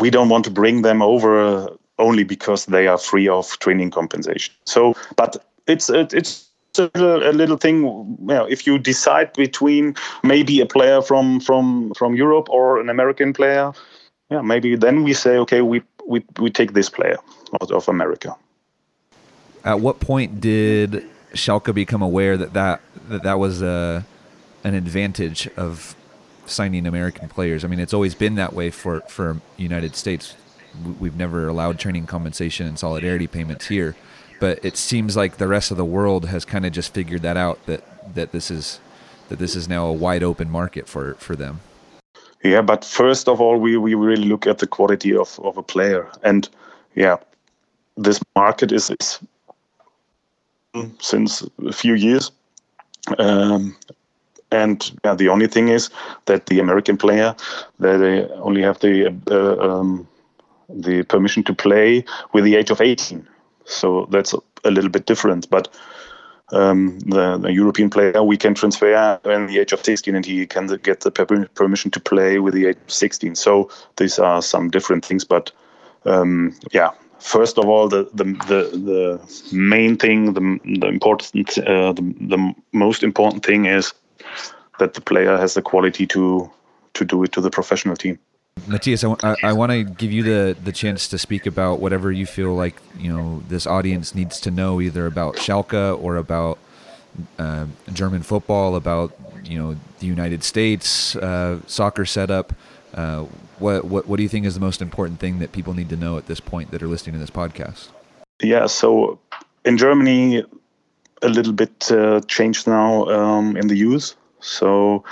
we 0.00 0.10
don't 0.10 0.28
want 0.28 0.44
to 0.44 0.50
bring 0.50 0.82
them 0.82 1.02
over 1.02 1.68
only 1.98 2.24
because 2.24 2.66
they 2.66 2.86
are 2.86 2.98
free 2.98 3.28
of 3.28 3.58
training 3.58 3.90
compensation. 3.90 4.54
So, 4.64 4.94
but 5.16 5.36
it's 5.66 5.88
it, 5.90 6.12
it's 6.12 6.48
a 6.78 6.90
little, 6.94 7.30
a 7.30 7.32
little 7.32 7.56
thing. 7.56 7.82
You 7.82 8.16
know, 8.34 8.44
if 8.44 8.66
you 8.66 8.78
decide 8.78 9.32
between 9.32 9.94
maybe 10.22 10.60
a 10.60 10.66
player 10.66 11.02
from 11.02 11.40
from 11.40 11.92
from 11.94 12.14
Europe 12.14 12.48
or 12.50 12.80
an 12.80 12.88
American 12.88 13.32
player, 13.32 13.72
yeah, 14.30 14.42
maybe 14.42 14.76
then 14.76 15.02
we 15.02 15.14
say, 15.14 15.36
okay, 15.38 15.62
we 15.62 15.82
we 16.06 16.24
we 16.38 16.50
take 16.50 16.72
this 16.72 16.90
player 16.90 17.16
out 17.60 17.70
of 17.70 17.88
America. 17.88 18.36
At 19.66 19.80
what 19.80 20.00
point 20.00 20.40
did 20.40 21.04
Schalke 21.34 21.74
become 21.74 22.00
aware 22.00 22.36
that 22.36 22.54
that 22.54 22.80
that, 23.08 23.24
that 23.24 23.38
was 23.38 23.60
a 23.60 23.66
uh, 23.66 24.02
an 24.64 24.74
advantage 24.74 25.48
of 25.56 25.94
signing 26.46 26.86
American 26.86 27.28
players. 27.28 27.64
I 27.64 27.68
mean, 27.68 27.80
it's 27.80 27.92
always 27.92 28.14
been 28.14 28.36
that 28.36 28.52
way 28.52 28.70
for 28.70 29.00
for 29.02 29.40
United 29.56 29.96
States. 29.96 30.36
We've 31.00 31.16
never 31.16 31.48
allowed 31.48 31.78
training 31.78 32.06
compensation 32.06 32.66
and 32.66 32.78
solidarity 32.78 33.26
payments 33.26 33.66
here, 33.66 33.96
but 34.40 34.64
it 34.64 34.76
seems 34.76 35.16
like 35.16 35.38
the 35.38 35.48
rest 35.48 35.70
of 35.70 35.76
the 35.76 35.84
world 35.84 36.26
has 36.26 36.44
kind 36.44 36.64
of 36.64 36.72
just 36.72 36.94
figured 36.94 37.22
that 37.22 37.36
out 37.36 37.64
that 37.66 37.82
that 38.14 38.32
this 38.32 38.50
is 38.50 38.80
that 39.28 39.38
this 39.38 39.56
is 39.56 39.68
now 39.68 39.86
a 39.86 39.92
wide 39.92 40.22
open 40.22 40.48
market 40.48 40.88
for 40.88 41.14
for 41.14 41.34
them. 41.34 41.60
Yeah, 42.44 42.62
but 42.62 42.84
first 42.84 43.28
of 43.28 43.40
all, 43.40 43.58
we, 43.58 43.76
we 43.76 43.94
really 43.94 44.24
look 44.24 44.46
at 44.46 44.58
the 44.58 44.66
quality 44.66 45.16
of, 45.16 45.40
of 45.42 45.56
a 45.56 45.62
player, 45.62 46.08
and 46.22 46.48
yeah, 46.94 47.16
this 47.96 48.20
market 48.36 48.70
is, 48.70 48.90
is 49.00 49.18
since 51.00 51.42
a 51.66 51.72
few 51.72 51.94
years. 51.94 52.30
Um, 53.18 53.76
and 54.52 54.90
yeah, 55.04 55.14
the 55.14 55.28
only 55.28 55.46
thing 55.46 55.68
is 55.68 55.90
that 56.26 56.46
the 56.46 56.60
American 56.60 56.96
player, 56.96 57.34
they 57.78 58.26
only 58.40 58.62
have 58.62 58.78
the 58.78 59.14
uh, 59.30 59.56
um, 59.58 60.06
the 60.68 61.02
permission 61.04 61.42
to 61.44 61.54
play 61.54 62.04
with 62.32 62.44
the 62.44 62.56
age 62.56 62.70
of 62.70 62.80
18. 62.80 63.26
So 63.64 64.06
that's 64.10 64.34
a 64.64 64.70
little 64.70 64.90
bit 64.90 65.06
different. 65.06 65.48
But 65.50 65.68
um, 66.52 66.98
the, 67.00 67.38
the, 67.38 67.52
European 67.52 67.90
player, 67.90 68.22
we 68.22 68.36
can 68.36 68.54
transfer 68.54 69.18
in 69.24 69.46
the 69.46 69.58
age 69.58 69.72
of 69.72 69.84
16, 69.84 70.14
and 70.14 70.24
he 70.24 70.46
can 70.46 70.66
get 70.82 71.00
the 71.00 71.10
permission 71.54 71.90
to 71.90 72.00
play 72.00 72.38
with 72.38 72.54
the 72.54 72.66
age 72.66 72.76
of 72.76 72.92
16. 72.92 73.34
So 73.34 73.68
these 73.96 74.18
are 74.18 74.40
some 74.42 74.70
different 74.70 75.04
things. 75.04 75.24
But 75.24 75.50
um, 76.04 76.54
yeah, 76.72 76.90
first 77.18 77.58
of 77.58 77.66
all, 77.66 77.88
the 77.88 78.08
the 78.14 78.24
the, 78.24 78.60
the 78.78 79.56
main 79.56 79.96
thing, 79.96 80.32
the 80.34 80.58
the 80.80 80.88
important, 80.88 81.58
uh, 81.58 81.92
the, 81.92 82.02
the 82.20 82.54
most 82.72 83.02
important 83.02 83.44
thing 83.44 83.66
is 83.66 83.92
that 84.78 84.94
the 84.94 85.00
player 85.00 85.36
has 85.36 85.54
the 85.54 85.62
quality 85.62 86.06
to 86.06 86.50
to 86.94 87.04
do 87.04 87.22
it 87.24 87.32
to 87.32 87.40
the 87.40 87.50
professional 87.50 87.96
team. 87.96 88.18
Matthias, 88.66 89.04
I, 89.04 89.14
I, 89.22 89.36
I 89.42 89.52
want 89.52 89.70
to 89.72 89.84
give 89.84 90.10
you 90.10 90.22
the, 90.22 90.56
the 90.64 90.72
chance 90.72 91.08
to 91.08 91.18
speak 91.18 91.46
about 91.46 91.78
whatever 91.78 92.10
you 92.10 92.26
feel 92.26 92.54
like 92.54 92.80
you 92.98 93.12
know 93.12 93.42
this 93.48 93.66
audience 93.66 94.14
needs 94.14 94.40
to 94.40 94.50
know, 94.50 94.80
either 94.80 95.06
about 95.06 95.36
Schalke 95.36 96.02
or 96.02 96.16
about 96.16 96.58
uh, 97.38 97.66
German 97.92 98.22
football, 98.22 98.76
about 98.76 99.12
you 99.44 99.58
know 99.58 99.76
the 100.00 100.06
United 100.06 100.42
States 100.42 101.16
uh, 101.16 101.60
soccer 101.66 102.04
setup. 102.04 102.52
Uh, 102.96 103.26
what 103.58 103.84
what 103.84 104.06
what 104.08 104.16
do 104.16 104.22
you 104.22 104.28
think 104.28 104.46
is 104.46 104.54
the 104.54 104.60
most 104.60 104.80
important 104.80 105.20
thing 105.20 105.38
that 105.38 105.52
people 105.52 105.74
need 105.74 105.88
to 105.90 105.96
know 105.96 106.16
at 106.16 106.26
this 106.26 106.40
point 106.40 106.70
that 106.70 106.82
are 106.82 106.88
listening 106.88 107.12
to 107.12 107.18
this 107.18 107.30
podcast? 107.30 107.88
Yeah, 108.42 108.66
so 108.66 109.18
in 109.64 109.76
Germany, 109.76 110.44
a 111.22 111.28
little 111.28 111.52
bit 111.52 111.90
uh, 111.90 112.20
changed 112.22 112.66
now 112.66 113.06
um, 113.06 113.56
in 113.56 113.68
the 113.68 113.76
youth. 113.76 114.14
So, 114.40 115.04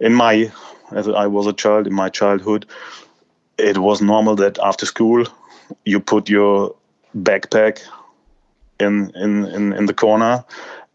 in 0.00 0.14
my, 0.14 0.52
as 0.92 1.08
I 1.08 1.26
was 1.26 1.46
a 1.46 1.52
child, 1.52 1.86
in 1.86 1.94
my 1.94 2.08
childhood, 2.08 2.66
it 3.58 3.78
was 3.78 4.00
normal 4.00 4.36
that 4.36 4.58
after 4.58 4.86
school 4.86 5.26
you 5.84 6.00
put 6.00 6.28
your 6.28 6.74
backpack 7.16 7.80
in 8.80 9.10
in 9.14 9.44
in, 9.46 9.72
in 9.72 9.86
the 9.86 9.94
corner 9.94 10.44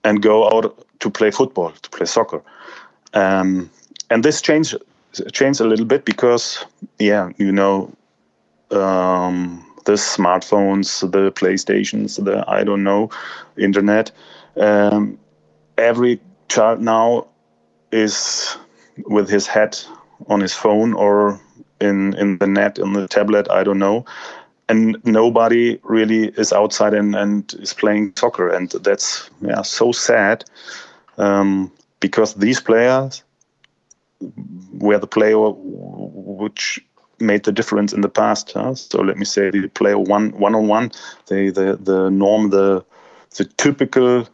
and 0.04 0.22
go 0.22 0.50
out 0.50 0.86
to 1.00 1.10
play 1.10 1.32
football, 1.32 1.72
to 1.72 1.90
play 1.90 2.06
soccer. 2.06 2.42
Um, 3.14 3.70
and 4.10 4.24
this 4.24 4.42
changed 4.42 4.76
changed 5.32 5.62
a 5.62 5.66
little 5.66 5.86
bit 5.86 6.06
because, 6.06 6.66
yeah, 7.00 7.30
you 7.38 7.52
know, 7.52 7.92
um, 8.72 9.66
the 9.86 9.94
smartphones, 9.94 11.02
the 11.12 11.32
PlayStations, 11.32 12.24
the 12.24 12.44
I 12.48 12.64
don't 12.64 12.84
know, 12.84 13.10
internet. 13.58 14.12
Um, 14.58 15.18
every 15.78 16.20
child 16.50 16.82
now 16.82 17.28
is 17.92 18.58
with 19.06 19.30
his 19.30 19.48
head 19.48 19.80
on 20.28 20.42
his 20.42 20.54
phone 20.54 20.94
or 20.94 21.40
in 21.80 22.14
in 22.16 22.38
the 22.40 22.48
net 22.48 22.78
in 22.78 22.94
the 22.94 23.08
tablet 23.08 23.50
i 23.50 23.64
don't 23.64 23.80
know 23.80 24.06
and 24.68 24.98
nobody 25.06 25.80
really 25.84 26.28
is 26.38 26.52
outside 26.52 26.94
and, 26.94 27.16
and 27.16 27.54
is 27.60 27.74
playing 27.74 28.14
soccer 28.16 28.50
and 28.50 28.72
that's 28.84 29.30
yeah 29.42 29.62
so 29.62 29.92
sad 29.92 30.44
um, 31.18 31.72
because 32.00 32.36
these 32.36 32.62
players 32.62 33.24
were 34.74 35.00
the 35.00 35.08
player 35.08 35.38
which 35.40 36.84
made 37.20 37.44
the 37.44 37.52
difference 37.52 37.92
in 37.92 38.02
the 38.02 38.10
past 38.10 38.54
huh? 38.54 38.74
so 38.74 39.02
let 39.02 39.18
me 39.18 39.26
say 39.26 39.50
the 39.50 39.68
player 39.68 39.98
one 39.98 40.32
one 40.32 40.56
on 40.56 40.68
one 40.68 40.92
the 41.28 41.50
the 41.50 41.78
the 41.82 42.10
norm 42.10 42.50
the 42.50 42.84
the 43.38 43.46
typical 43.58 44.28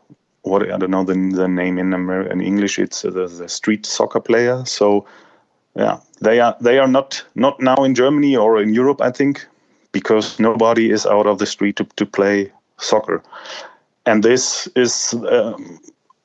what 0.46 0.72
I 0.72 0.78
don't 0.78 0.92
know 0.92 1.04
the, 1.04 1.14
the 1.14 1.48
name 1.48 1.78
in 1.78 1.94
American 1.94 2.40
in 2.40 2.46
English. 2.46 2.80
It's 2.80 3.02
the, 3.02 3.28
the 3.28 3.50
street 3.50 3.86
soccer 3.86 4.20
player. 4.20 4.64
So 4.66 5.06
yeah, 5.76 6.00
they 6.22 6.40
are 6.40 6.56
they 6.62 6.78
are 6.78 6.88
not 6.88 7.24
not 7.36 7.60
now 7.60 7.84
in 7.84 7.96
Germany 7.96 8.36
or 8.36 8.62
in 8.62 8.74
Europe. 8.74 9.02
I 9.02 9.12
think 9.12 9.46
because 9.92 10.40
nobody 10.40 10.92
is 10.92 11.06
out 11.06 11.26
of 11.26 11.40
the 11.40 11.46
street 11.46 11.78
to, 11.78 11.86
to 11.96 12.06
play 12.06 12.52
soccer, 12.78 13.24
and 14.06 14.24
this 14.24 14.68
is 14.76 15.16
um, 15.30 15.80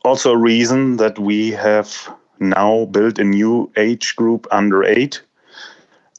also 0.04 0.32
a 0.32 0.38
reason 0.38 0.98
that 0.98 1.18
we 1.18 1.50
have 1.52 2.14
now 2.40 2.86
build 2.86 3.18
a 3.18 3.24
new 3.24 3.70
age 3.76 4.16
group 4.16 4.46
under 4.50 4.82
eight, 4.82 5.22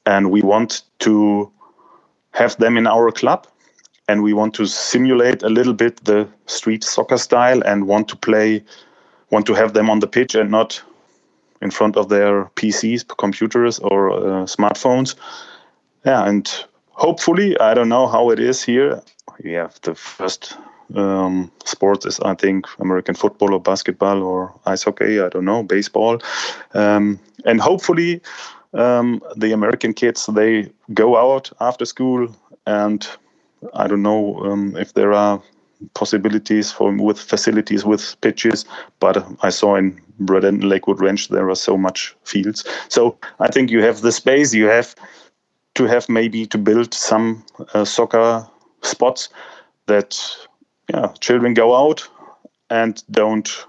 and 0.06 0.32
we 0.32 0.42
want 0.42 0.84
to 1.00 1.52
have 2.32 2.56
them 2.58 2.78
in 2.78 2.88
our 2.88 3.12
club 3.12 3.48
and 4.08 4.24
we 4.24 4.34
want 4.34 4.54
to 4.54 4.66
simulate 4.66 5.42
a 5.44 5.50
little 5.50 5.74
bit 5.74 6.04
the 6.04 6.28
street 6.46 6.84
soccer 6.84 7.18
style 7.18 7.62
and 7.66 7.88
want 7.88 8.08
to 8.10 8.16
play 8.16 8.64
want 9.30 9.46
to 9.46 9.54
have 9.54 9.74
them 9.74 9.90
on 9.90 10.00
the 10.00 10.08
pitch 10.08 10.36
and 10.36 10.52
not 10.52 10.82
in 11.62 11.72
front 11.72 11.96
of 11.96 12.10
their 12.10 12.46
PCs, 12.56 13.08
computers, 13.18 13.80
or 13.80 14.12
uh, 14.12 14.46
smartphones. 14.46 15.16
Yeah, 16.06 16.28
and 16.28 16.52
hopefully, 16.90 17.58
I 17.60 17.74
don't 17.74 17.88
know 17.88 18.08
how 18.08 18.32
it 18.32 18.40
is 18.40 18.62
here. 18.62 19.02
We 19.42 19.54
have 19.54 19.80
the 19.84 19.96
first 19.96 20.58
um, 20.96 21.52
sports 21.66 22.06
is, 22.06 22.20
I 22.20 22.36
think, 22.36 22.66
American 22.80 23.16
football 23.16 23.54
or 23.54 23.60
basketball 23.60 24.24
or 24.24 24.54
ice 24.66 24.84
hockey. 24.84 25.20
I 25.20 25.30
don't 25.30 25.46
know, 25.46 25.64
baseball, 25.64 26.22
um, 26.74 27.20
and 27.46 27.62
hopefully, 27.62 28.22
um, 28.74 29.22
the 29.36 29.52
American 29.52 29.94
kids 29.94 30.28
they 30.28 30.70
go 30.94 31.18
out 31.18 31.52
after 31.60 31.86
school 31.86 32.34
and 32.66 33.08
I 33.74 33.88
don't 33.88 34.02
know 34.02 34.40
um, 34.46 34.76
if 34.76 34.94
there 34.94 35.14
are 35.14 35.42
possibilities 35.94 36.72
for 36.72 36.96
with 36.96 37.20
facilities 37.20 37.84
with 37.86 38.20
pitches, 38.22 38.66
but 39.00 39.26
I 39.42 39.50
saw 39.50 39.76
in 39.76 40.00
Bradenton 40.22 40.64
Lakewood 40.64 41.02
Ranch 41.02 41.30
there 41.30 41.50
are 41.50 41.56
so 41.56 41.78
much 41.78 42.16
fields. 42.24 42.66
So 42.90 43.18
I 43.40 43.48
think 43.48 43.72
you 43.72 43.82
have 43.84 44.02
the 44.02 44.12
space. 44.12 44.54
You 44.54 44.66
have 44.68 44.96
to 45.76 45.86
have 45.86 46.08
maybe 46.10 46.46
to 46.48 46.58
build 46.58 46.94
some 46.94 47.44
uh, 47.74 47.86
soccer 47.86 48.48
spots 48.82 49.30
that 49.88 50.20
yeah 50.94 51.08
children 51.20 51.54
go 51.54 51.76
out 51.76 52.08
and 52.70 53.04
don't 53.12 53.66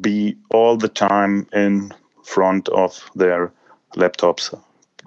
be 0.00 0.36
all 0.50 0.76
the 0.76 0.88
time 0.88 1.46
in 1.52 1.92
front 2.24 2.68
of 2.70 3.10
their 3.14 3.52
laptops 3.96 4.58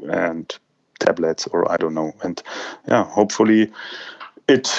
and 0.09 0.57
tablets 0.99 1.47
or 1.47 1.69
I 1.71 1.77
don't 1.77 1.93
know. 1.93 2.13
And 2.23 2.41
yeah, 2.87 3.03
hopefully 3.03 3.71
it 4.47 4.69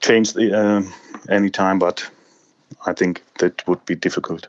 changed 0.00 0.38
uh, 0.38 0.82
any 1.28 1.50
time, 1.50 1.78
but 1.78 2.08
I 2.86 2.92
think 2.92 3.22
that 3.38 3.66
would 3.68 3.84
be 3.86 3.94
difficult. 3.94 4.48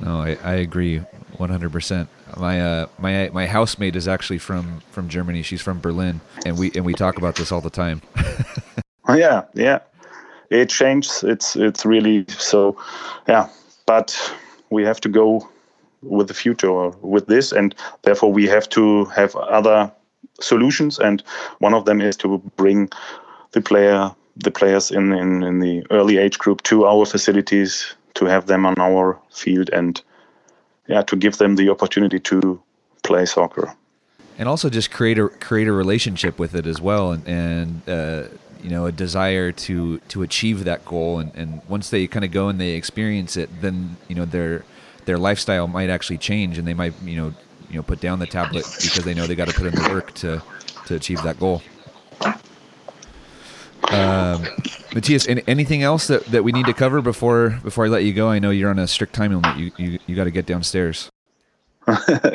No, 0.00 0.22
I, 0.22 0.36
I 0.42 0.54
agree 0.54 1.02
100%. 1.38 2.08
My 2.36 2.60
uh, 2.60 2.86
my 2.98 3.30
my 3.32 3.46
housemate 3.46 3.94
is 3.94 4.08
actually 4.08 4.38
from 4.38 4.82
from 4.90 5.08
Germany. 5.08 5.42
She's 5.42 5.62
from 5.62 5.78
Berlin, 5.78 6.20
and 6.44 6.58
we 6.58 6.72
and 6.74 6.84
we 6.84 6.92
talk 6.92 7.16
about 7.16 7.36
this 7.36 7.52
all 7.52 7.60
the 7.60 7.70
time. 7.70 8.02
Oh, 9.06 9.12
yeah, 9.12 9.42
yeah. 9.52 9.80
It 10.54 10.68
changes. 10.68 11.24
It's 11.24 11.56
it's 11.56 11.84
really 11.84 12.24
so. 12.28 12.76
Yeah, 13.28 13.48
but 13.86 14.16
we 14.70 14.84
have 14.84 15.00
to 15.00 15.08
go 15.08 15.48
with 16.02 16.28
the 16.28 16.34
future 16.34 16.90
with 17.00 17.26
this, 17.26 17.52
and 17.52 17.74
therefore 18.02 18.32
we 18.32 18.46
have 18.46 18.68
to 18.70 19.04
have 19.06 19.34
other 19.36 19.90
solutions. 20.40 20.98
And 20.98 21.22
one 21.58 21.74
of 21.74 21.84
them 21.84 22.00
is 22.00 22.16
to 22.18 22.38
bring 22.56 22.88
the 23.52 23.60
player 23.60 24.10
the 24.36 24.50
players 24.50 24.90
in, 24.90 25.12
in, 25.12 25.42
in 25.42 25.60
the 25.60 25.86
early 25.90 26.18
age 26.18 26.38
group 26.38 26.62
to 26.64 26.86
our 26.86 27.06
facilities 27.06 27.94
to 28.14 28.24
have 28.26 28.46
them 28.46 28.66
on 28.66 28.74
our 28.78 29.18
field 29.30 29.70
and 29.72 30.02
yeah 30.88 31.02
to 31.02 31.16
give 31.16 31.38
them 31.38 31.56
the 31.56 31.68
opportunity 31.70 32.18
to 32.18 32.60
play 33.02 33.24
soccer 33.24 33.74
and 34.38 34.48
also 34.48 34.68
just 34.68 34.90
create 34.90 35.18
a 35.18 35.28
create 35.28 35.68
a 35.68 35.72
relationship 35.72 36.38
with 36.38 36.54
it 36.54 36.66
as 36.66 36.80
well 36.80 37.12
and, 37.12 37.26
and 37.28 37.88
uh, 37.88 38.24
you 38.64 38.70
know 38.70 38.86
a 38.86 38.92
desire 38.92 39.52
to 39.52 39.98
to 40.08 40.22
achieve 40.22 40.64
that 40.64 40.84
goal 40.86 41.18
and, 41.18 41.30
and 41.34 41.60
once 41.68 41.90
they 41.90 42.06
kind 42.06 42.24
of 42.24 42.32
go 42.32 42.48
and 42.48 42.58
they 42.58 42.70
experience 42.70 43.36
it 43.36 43.50
then 43.60 43.96
you 44.08 44.14
know 44.14 44.24
their 44.24 44.64
their 45.04 45.18
lifestyle 45.18 45.68
might 45.68 45.90
actually 45.90 46.16
change 46.16 46.56
and 46.56 46.66
they 46.66 46.72
might 46.72 46.94
you 47.04 47.16
know 47.16 47.34
you 47.68 47.76
know 47.76 47.82
put 47.82 48.00
down 48.00 48.18
the 48.18 48.26
tablet 48.26 48.64
because 48.80 49.04
they 49.04 49.12
know 49.12 49.26
they 49.26 49.34
got 49.34 49.48
to 49.48 49.54
put 49.54 49.66
in 49.66 49.74
the 49.74 49.88
work 49.90 50.12
to 50.14 50.42
to 50.86 50.94
achieve 50.94 51.22
that 51.22 51.38
goal 51.38 51.62
um, 53.90 54.42
Matthias, 54.94 55.28
any, 55.28 55.42
anything 55.46 55.82
else 55.82 56.06
that, 56.06 56.24
that 56.26 56.42
we 56.42 56.52
need 56.52 56.64
to 56.66 56.72
cover 56.72 57.02
before 57.02 57.60
before 57.62 57.84
I 57.84 57.88
let 57.88 58.02
you 58.02 58.14
go? 58.14 58.28
I 58.28 58.38
know 58.38 58.48
you're 58.50 58.70
on 58.70 58.78
a 58.78 58.88
strict 58.88 59.12
time 59.12 59.32
limit. 59.32 59.58
You 59.58 59.72
you, 59.76 59.98
you 60.06 60.16
got 60.16 60.24
to 60.24 60.30
get 60.30 60.46
downstairs. 60.46 61.10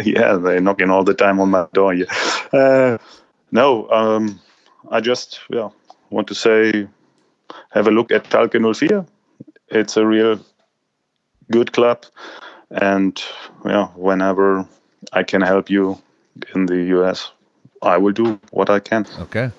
yeah, 0.03 0.35
they're 0.35 0.61
knocking 0.61 0.91
all 0.91 1.03
the 1.03 1.15
time 1.15 1.39
on 1.39 1.49
my 1.49 1.65
door. 1.73 1.95
Yeah. 1.95 2.05
Uh, 2.53 2.97
no, 3.51 3.89
um, 3.89 4.39
I 4.91 5.01
just 5.01 5.39
yeah 5.49 5.69
want 6.09 6.27
to 6.27 6.35
say 6.35 6.87
have 7.71 7.87
a 7.87 7.91
look 7.91 8.11
at 8.11 8.25
Schalke 8.25 8.59
04. 8.75 9.05
It's 9.69 9.97
a 9.97 10.05
real 10.05 10.39
good 11.51 11.71
club, 11.73 12.05
and 12.71 13.21
yeah, 13.65 13.87
whenever 13.95 14.67
I 15.13 15.23
can 15.23 15.41
help 15.41 15.69
you 15.69 16.01
in 16.55 16.65
the 16.65 16.83
US, 16.97 17.31
I 17.81 17.97
will 17.97 18.13
do 18.13 18.39
what 18.51 18.69
I 18.69 18.79
can. 18.79 19.05
Okay. 19.19 19.51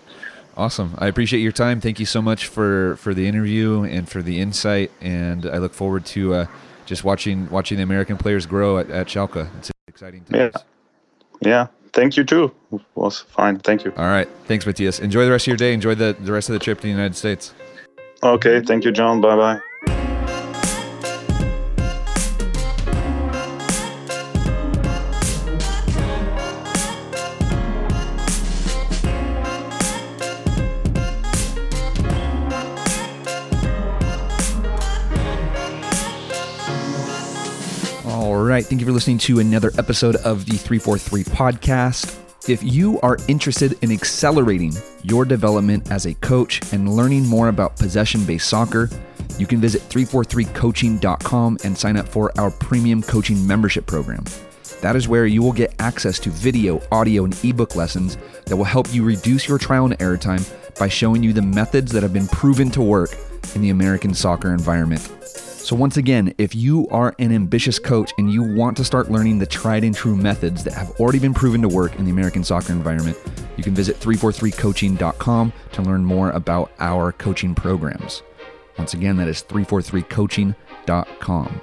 Awesome. 0.56 0.94
I 0.98 1.06
appreciate 1.06 1.40
your 1.40 1.52
time. 1.52 1.80
Thank 1.80 2.00
you 2.00 2.06
so 2.06 2.20
much 2.20 2.46
for, 2.46 2.96
for 2.96 3.14
the 3.14 3.26
interview 3.26 3.82
and 3.84 4.08
for 4.08 4.20
the 4.20 4.40
insight. 4.40 4.90
And 5.00 5.46
I 5.46 5.58
look 5.58 5.72
forward 5.72 6.04
to 6.06 6.34
uh, 6.34 6.46
just 6.86 7.04
watching 7.04 7.48
watching 7.50 7.78
the 7.78 7.82
American 7.82 8.16
players 8.16 8.46
grow 8.46 8.78
at, 8.78 8.90
at 8.90 9.06
Schalke. 9.06 9.48
It's 9.58 9.70
exciting 9.86 10.24
times. 10.24 10.52
Yeah. 11.40 11.48
Yeah. 11.48 11.66
Thank 11.92 12.16
you 12.16 12.24
too. 12.24 12.52
It 12.72 12.80
was 12.94 13.20
fine. 13.20 13.58
Thank 13.58 13.84
you. 13.84 13.92
All 13.96 14.06
right. 14.06 14.28
Thanks, 14.46 14.66
Matthias. 14.66 15.00
Enjoy 15.00 15.24
the 15.24 15.30
rest 15.30 15.44
of 15.44 15.48
your 15.48 15.56
day. 15.56 15.74
Enjoy 15.74 15.94
the, 15.94 16.16
the 16.20 16.32
rest 16.32 16.48
of 16.48 16.52
the 16.54 16.58
trip 16.58 16.78
to 16.78 16.82
the 16.82 16.88
United 16.88 17.16
States. 17.16 17.54
Okay. 18.22 18.60
Thank 18.60 18.84
you, 18.84 18.92
John. 18.92 19.20
Bye 19.20 19.36
bye. 19.36 19.60
Right. 38.60 38.68
Thank 38.68 38.80
you 38.80 38.86
for 38.86 38.92
listening 38.92 39.18
to 39.18 39.38
another 39.38 39.70
episode 39.78 40.16
of 40.16 40.44
the 40.44 40.56
343 40.56 41.24
podcast. 41.24 42.16
If 42.46 42.62
you 42.62 43.00
are 43.00 43.16
interested 43.26 43.78
in 43.82 43.90
accelerating 43.90 44.74
your 45.02 45.24
development 45.24 45.90
as 45.90 46.04
a 46.04 46.14
coach 46.14 46.60
and 46.72 46.94
learning 46.94 47.26
more 47.26 47.48
about 47.48 47.76
possession 47.76 48.24
based 48.26 48.48
soccer, 48.48 48.90
you 49.38 49.46
can 49.46 49.60
visit 49.60 49.80
343coaching.com 49.88 51.58
and 51.64 51.78
sign 51.78 51.96
up 51.96 52.06
for 52.06 52.38
our 52.38 52.50
premium 52.50 53.02
coaching 53.02 53.46
membership 53.46 53.86
program. 53.86 54.24
That 54.82 54.96
is 54.96 55.08
where 55.08 55.26
you 55.26 55.42
will 55.42 55.52
get 55.52 55.74
access 55.78 56.18
to 56.20 56.30
video, 56.30 56.82
audio, 56.92 57.24
and 57.24 57.44
ebook 57.44 57.76
lessons 57.76 58.18
that 58.46 58.56
will 58.56 58.64
help 58.64 58.92
you 58.92 59.04
reduce 59.04 59.48
your 59.48 59.58
trial 59.58 59.86
and 59.86 59.96
error 60.02 60.18
time 60.18 60.44
by 60.78 60.88
showing 60.88 61.22
you 61.22 61.32
the 61.32 61.42
methods 61.42 61.92
that 61.92 62.02
have 62.02 62.12
been 62.12 62.28
proven 62.28 62.70
to 62.72 62.82
work 62.82 63.10
in 63.54 63.62
the 63.62 63.70
American 63.70 64.12
soccer 64.12 64.52
environment. 64.52 65.19
So, 65.70 65.76
once 65.76 65.96
again, 65.96 66.34
if 66.36 66.52
you 66.52 66.88
are 66.88 67.14
an 67.20 67.30
ambitious 67.30 67.78
coach 67.78 68.10
and 68.18 68.32
you 68.32 68.42
want 68.42 68.76
to 68.78 68.84
start 68.84 69.08
learning 69.08 69.38
the 69.38 69.46
tried 69.46 69.84
and 69.84 69.94
true 69.94 70.16
methods 70.16 70.64
that 70.64 70.72
have 70.72 70.90
already 70.98 71.20
been 71.20 71.32
proven 71.32 71.62
to 71.62 71.68
work 71.68 71.94
in 71.94 72.04
the 72.04 72.10
American 72.10 72.42
soccer 72.42 72.72
environment, 72.72 73.16
you 73.56 73.62
can 73.62 73.72
visit 73.72 74.00
343coaching.com 74.00 75.52
to 75.70 75.82
learn 75.82 76.04
more 76.04 76.30
about 76.30 76.72
our 76.80 77.12
coaching 77.12 77.54
programs. 77.54 78.24
Once 78.78 78.94
again, 78.94 79.16
that 79.18 79.28
is 79.28 79.44
343coaching.com. 79.44 81.60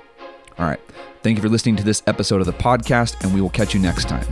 All 0.57 0.65
right. 0.65 0.79
Thank 1.21 1.35
you 1.35 1.41
for 1.41 1.49
listening 1.49 1.75
to 1.75 1.83
this 1.83 2.01
episode 2.07 2.39
of 2.39 2.45
the 2.45 2.53
podcast, 2.53 3.21
and 3.25 3.33
we 3.33 3.41
will 3.41 3.49
catch 3.49 3.73
you 3.73 3.81
next 3.81 4.07
time. 4.07 4.25